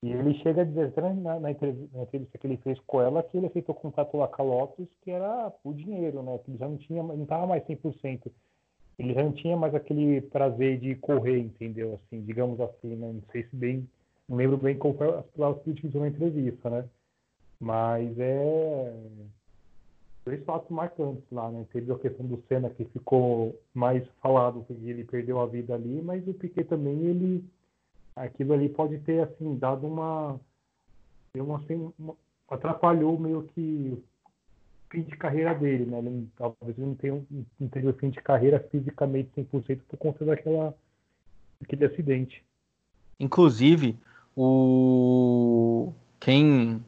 [0.00, 3.46] E ele chega a dizer na, na, entrevista que ele fez com ela que ele
[3.46, 6.38] aceitou o contrato lá com a Lotus, que era o dinheiro, né?
[6.38, 8.30] Que ele já não tinha, não estava mais 100%.
[8.96, 11.94] Ele já não tinha mais aquele prazer de correr, entendeu?
[11.94, 13.12] Assim, digamos assim, né?
[13.12, 13.88] Não sei se bem,
[14.28, 16.84] não lembro bem qual foi as palavras que ele utilizou na entrevista, né?
[17.60, 18.94] Mas é
[20.28, 21.64] dois fatos marcantes lá, né?
[21.72, 26.02] Teve a questão do Senna que ficou mais falado porque ele perdeu a vida ali,
[26.02, 27.44] mas o Piquet também ele
[28.14, 30.38] aquilo ali pode ter assim dado uma,
[31.34, 32.14] uma, assim, uma
[32.50, 34.02] atrapalhou meio que o
[34.90, 35.98] fim de carreira dele, né?
[35.98, 37.22] Ele, talvez ele não tenha
[37.58, 40.74] não tenha o fim de carreira fisicamente 100% por conta daquela
[41.58, 42.44] daquele acidente.
[43.18, 43.96] Inclusive,
[44.36, 46.84] o quem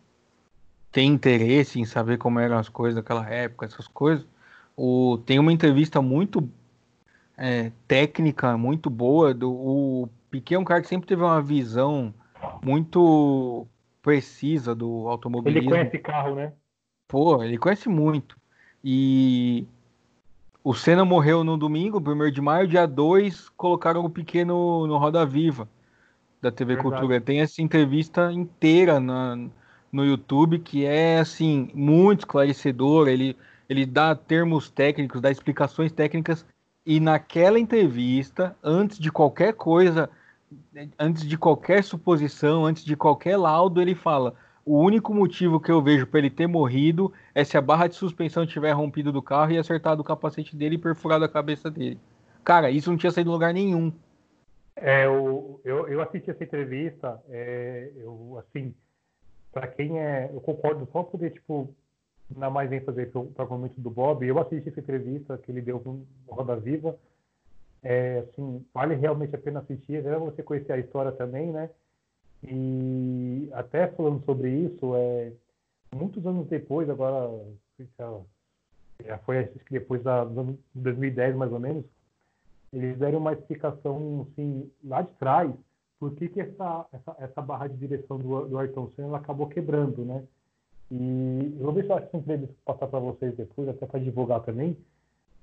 [0.92, 4.26] tem interesse em saber como eram as coisas naquela época, essas coisas,
[4.76, 6.48] o, tem uma entrevista muito
[7.36, 9.32] é, técnica, muito boa.
[9.32, 12.14] Do, o Piquet é um cara que sempre teve uma visão
[12.62, 13.66] muito
[14.02, 15.70] precisa do automobilismo.
[15.70, 16.52] Ele conhece carro, né?
[17.06, 18.36] Pô, ele conhece muito.
[18.82, 19.66] E
[20.64, 24.96] o Senna morreu no domingo, 1 de maio, dia 2, colocaram o Piquet no, no
[24.96, 25.68] Roda Viva
[26.40, 26.96] da TV Verdade.
[26.96, 27.20] Cultura.
[27.20, 29.36] Tem essa entrevista inteira na,
[29.92, 33.08] no YouTube que é assim muito esclarecedor.
[33.08, 33.36] Ele,
[33.68, 36.44] ele dá termos técnicos, dá explicações técnicas.
[36.86, 40.08] E naquela entrevista, antes de qualquer coisa
[40.98, 44.34] antes de qualquer suposição, antes de qualquer laudo, ele fala:
[44.64, 47.94] o único motivo que eu vejo para ele ter morrido é se a barra de
[47.94, 51.98] suspensão tiver rompido do carro e acertado o capacete dele e perfurado a cabeça dele.
[52.44, 53.92] Cara, isso não tinha saído em lugar nenhum.
[54.76, 58.74] É, eu, eu, eu assisti essa entrevista, é, eu, assim,
[59.52, 61.74] para quem é, eu concordo só poder, tipo,
[62.30, 65.80] dar mais ênfase para o argumento do Bob, eu assisti essa entrevista que ele deu
[65.84, 66.96] no Roda Viva,
[67.82, 71.70] é, assim, vale realmente a pena assistir, é você conhecer a história também, né?
[72.42, 75.32] E até falando sobre isso, é,
[75.94, 77.28] muitos anos depois, agora
[79.04, 80.24] já foi acho que depois da
[80.74, 81.84] 2010 mais ou menos,
[82.72, 85.52] eles deram uma explicação assim, lá de trás
[86.00, 90.02] por que, que essa, essa, essa barra de direção do, do Ayrton Senna acabou quebrando,
[90.02, 90.24] né?
[90.90, 92.08] E eu vou ver se eu acho
[92.64, 94.76] passar para vocês depois, até para divulgar também,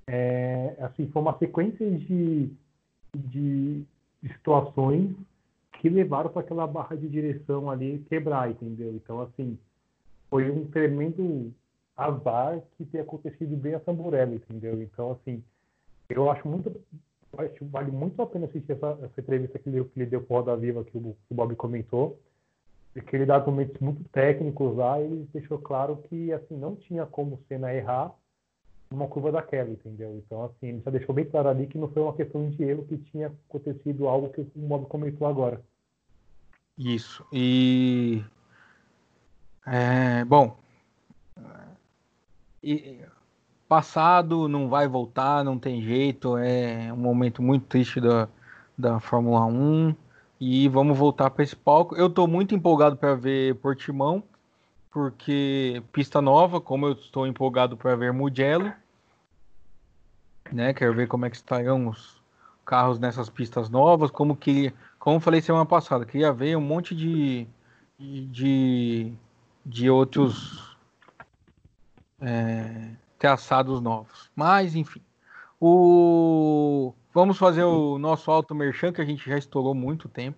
[0.07, 2.51] é, assim, foi uma sequência de,
[3.15, 3.85] de,
[4.21, 5.15] situações
[5.79, 8.93] que levaram para aquela barra de direção ali quebrar, entendeu?
[8.95, 9.57] Então, assim,
[10.29, 11.53] foi um tremendo
[11.95, 14.81] azar que ter acontecido bem a Tamburelli, entendeu?
[14.81, 15.43] Então, assim,
[16.09, 16.75] eu acho muito,
[17.37, 20.37] acho, vale muito a pena assistir essa, essa entrevista que ele, que ele deu para
[20.37, 22.19] Roda Viva, que o, que o Bob comentou,
[23.05, 27.05] que ele dá argumentos muito técnicos lá, e ele deixou claro que, assim, não tinha
[27.05, 28.13] como Senna errar,
[28.89, 30.15] uma curva daquela, entendeu?
[30.15, 32.85] Então, assim, ele já deixou bem claro ali que não foi uma questão de erro,
[32.85, 35.61] que tinha acontecido algo que o Mob comentou agora.
[36.77, 37.25] Isso.
[37.33, 38.23] E.
[39.65, 40.57] É, bom.
[42.63, 43.01] E,
[43.67, 46.37] passado não vai voltar, não tem jeito.
[46.37, 48.27] É um momento muito triste da,
[48.77, 49.95] da Fórmula 1.
[50.39, 51.95] E vamos voltar para esse palco.
[51.95, 54.23] Eu estou muito empolgado para ver Portimão
[54.97, 58.73] porque pista nova, como eu estou empolgado para ver Mugello,
[60.51, 60.73] né?
[60.73, 62.19] Quero ver como é que estarão os
[62.65, 67.47] carros nessas pistas novas, como que, como falei semana passada, queria ver um monte de
[67.99, 69.13] de,
[69.65, 70.75] de outros
[72.19, 74.29] é, traçados novos.
[74.35, 75.01] Mas enfim,
[75.59, 80.37] o vamos fazer o nosso auto merchan que a gente já estourou muito tempo.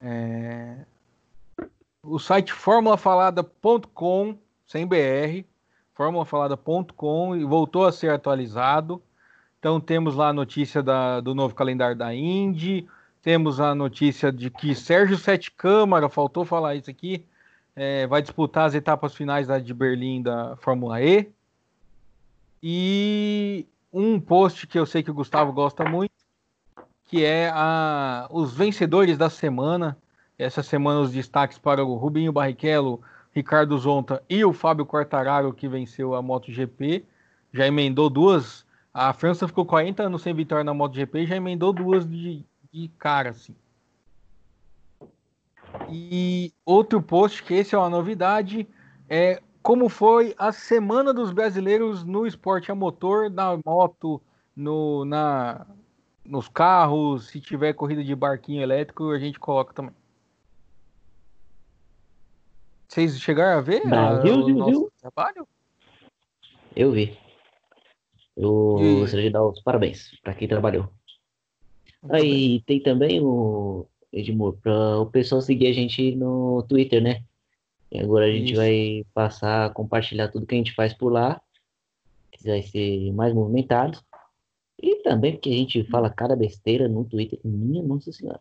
[0.00, 0.84] É,
[2.02, 5.44] o site formulafalada.com, sem BR,
[5.92, 9.02] formulafalada.com, e voltou a ser atualizado.
[9.58, 12.88] Então temos lá a notícia da, do novo calendário da Indy,
[13.20, 17.26] temos a notícia de que Sérgio Sete Câmara, faltou falar isso aqui,
[17.74, 21.30] é, vai disputar as etapas finais da, de Berlim da Fórmula E.
[22.62, 26.12] E um post que eu sei que o Gustavo gosta muito,
[27.04, 29.96] que é a, os vencedores da semana
[30.38, 33.00] essa semana os destaques para o Rubinho Barrichello,
[33.32, 37.04] Ricardo Zonta e o Fábio Quartararo, que venceu a MotoGP.
[37.52, 38.64] Já emendou duas.
[38.94, 42.88] A França ficou 40 anos sem vitória na MotoGP e já emendou duas de, de
[42.98, 43.54] cara, assim.
[45.90, 48.66] E outro post, que esse é uma novidade,
[49.08, 54.18] é como foi a semana dos brasileiros no esporte a motor, na moto,
[54.56, 55.66] no, na,
[56.24, 59.92] nos carros, se tiver corrida de barquinho elétrico, a gente coloca também.
[62.88, 64.92] Vocês chegaram a ver Brasil, a, o viu, nosso viu?
[65.02, 65.46] trabalho?
[66.74, 67.18] Eu vi.
[68.38, 70.88] Eu E- gostaria de dar os parabéns para quem trabalhou.
[72.08, 77.22] Aí tem também o Edmur, para o pessoal seguir a gente no Twitter, né?
[77.90, 78.56] E agora a gente Isso.
[78.56, 81.40] vai passar a compartilhar tudo que a gente faz por lá.
[82.30, 83.98] Que vai ser mais movimentado.
[84.80, 87.38] E também porque a gente fala cada besteira no Twitter.
[87.42, 88.40] Minha Nossa Senhora.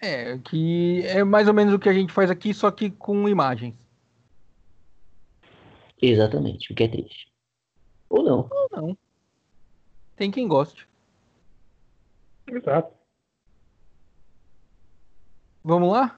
[0.00, 3.28] É, que é mais ou menos o que a gente faz aqui, só que com
[3.28, 3.74] imagens.
[6.00, 7.32] Exatamente, o que é triste.
[8.08, 8.48] Ou não.
[8.50, 8.98] Ou não.
[10.14, 10.88] Tem quem goste.
[12.46, 12.92] Exato.
[15.62, 16.17] Vamos lá?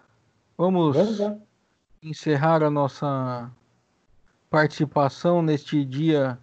[0.61, 1.41] Vamos Vamos
[2.03, 3.51] encerrar a nossa
[4.51, 6.39] participação neste dia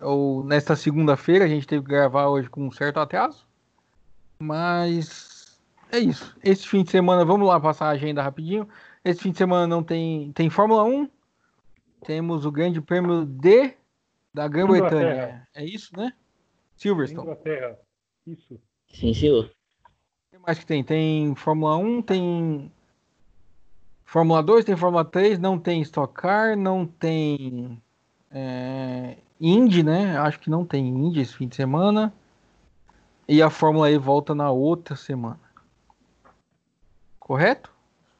[0.00, 1.44] ou nesta segunda-feira.
[1.44, 3.46] A gente teve que gravar hoje com um certo atraso,
[4.40, 5.56] mas
[5.92, 6.36] é isso.
[6.42, 8.68] Esse fim de semana, vamos lá passar a agenda rapidinho.
[9.04, 11.08] Esse fim de semana não tem tem Fórmula 1,
[12.06, 13.76] temos o Grande Prêmio D
[14.34, 15.46] da Grã-Bretanha.
[15.54, 16.12] É isso, né?
[16.74, 17.22] Silverstone.
[17.22, 17.78] Inglaterra.
[18.26, 18.60] Isso.
[18.88, 19.48] Sim, senhor.
[20.50, 20.82] O que mais que tem?
[20.82, 22.72] Tem Fórmula 1, tem
[24.04, 27.80] Fórmula 2, tem Fórmula 3, não tem Stock Car, não tem
[28.32, 30.18] é, Indy, né?
[30.18, 32.12] Acho que não tem Indy esse fim de semana.
[33.28, 35.38] E a Fórmula E volta na outra semana.
[37.20, 37.70] Correto?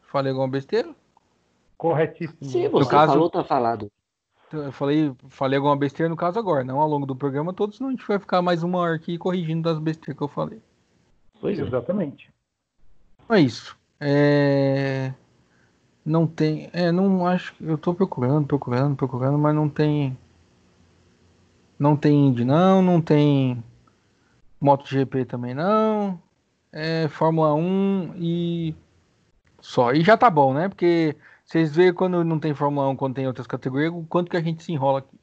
[0.02, 0.94] Falei alguma besteira?
[1.76, 2.44] Corretíssimo.
[2.44, 3.90] Se você caso- falou, tá falado.
[4.52, 7.88] Eu falei, falei alguma besteira no caso agora, não ao longo do programa todo, senão
[7.88, 10.60] a gente vai ficar mais uma hora aqui corrigindo das besteiras que eu falei.
[11.41, 11.62] Pois é.
[11.62, 12.30] Exatamente.
[13.28, 13.76] É isso.
[13.99, 15.12] É...
[16.05, 16.68] Não tem.
[16.72, 17.55] É, não acho.
[17.61, 20.16] Eu tô procurando, procurando, procurando, mas não tem.
[21.78, 22.82] Não tem Indy, não.
[22.82, 23.62] Não tem
[24.61, 26.20] MotoGP também, não.
[26.72, 28.74] É Fórmula 1 e.
[29.61, 29.93] Só.
[29.93, 30.68] E já tá bom, né?
[30.68, 34.36] Porque vocês veem quando não tem Fórmula 1, quando tem outras categorias, o quanto que
[34.36, 35.18] a gente se enrola aqui.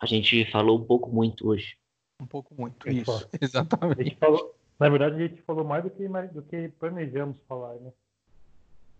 [0.00, 1.76] A gente falou um pouco muito hoje.
[2.20, 2.88] Um pouco muito.
[2.88, 3.26] Isso, só.
[3.32, 4.04] A exatamente.
[4.04, 7.74] gente falou, na verdade, a gente falou mais do que, mais do que planejamos falar,
[7.74, 7.92] né?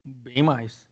[0.05, 0.89] Bem mais.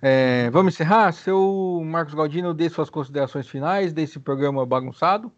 [0.00, 1.12] É, vamos encerrar?
[1.12, 5.32] Seu Marcos Galdino, dê suas considerações finais desse programa bagunçado.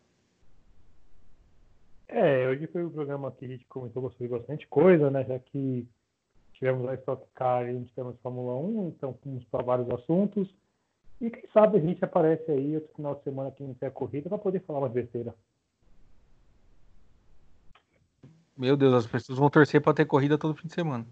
[2.09, 5.25] É, hoje foi um programa que a gente comentou sobre bastante coisa, né?
[5.25, 5.89] Já que
[6.55, 10.53] tivemos a Stock Car e temos Fórmula 1, então fomos para vários assuntos.
[11.21, 13.93] E quem sabe a gente aparece aí outro final de semana que não tem a
[13.93, 15.35] corrida para poder falar mais besteira.
[18.61, 21.07] Meu Deus, as pessoas vão torcer para ter corrida todo fim de semana.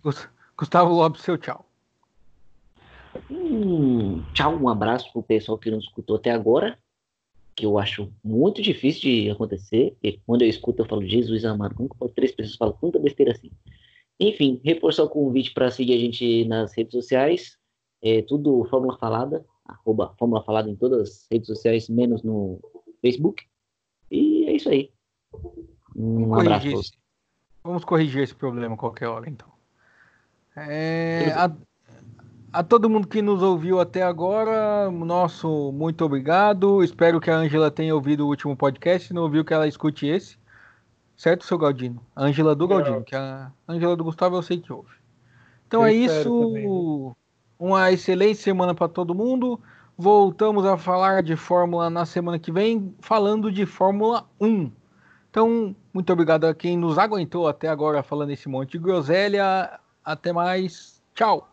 [0.00, 1.68] Gus- Gustavo Lopes, seu tchau.
[3.28, 6.78] Um tchau, um abraço pro pessoal que não escutou até agora,
[7.56, 9.96] que eu acho muito difícil de acontecer.
[10.00, 13.32] E quando eu escuto, eu falo, Jesus amado, como que três pessoas falam tanta besteira
[13.32, 13.50] assim?
[14.20, 17.58] Enfim, reforçar o convite para seguir a gente nas redes sociais,
[18.00, 22.60] é tudo Fórmula Falada, arroba Fórmula Falada em todas as redes sociais, menos no
[23.00, 23.42] Facebook.
[24.12, 24.92] E é isso aí.
[25.94, 26.60] Um Vamos abraço.
[26.62, 26.92] corrigir, esse,
[27.62, 29.48] vamos corrigir esse problema qualquer hora, então.
[30.56, 31.50] É, a,
[32.52, 36.82] a todo mundo que nos ouviu até agora, nosso muito obrigado.
[36.82, 39.08] Espero que a Ângela tenha ouvido o último podcast.
[39.08, 40.38] Se não ouviu, que ela escute esse.
[41.16, 42.00] Certo, seu Galdino?
[42.14, 42.66] A Ângela do.
[42.66, 44.94] Galdino, que a Ângela do Gustavo eu sei que ouve.
[45.66, 46.24] Então Eu é isso.
[46.48, 47.14] também?
[47.58, 49.60] Uma excelente semana para todo mundo.
[49.96, 54.70] Voltamos a falar de Fórmula na semana que vem, falando de Fórmula 1.
[55.34, 59.80] Então, muito obrigado a quem nos aguentou até agora falando esse monte de groselha.
[60.04, 61.02] Até mais.
[61.12, 61.48] Tchau.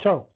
[0.00, 0.28] Tchau.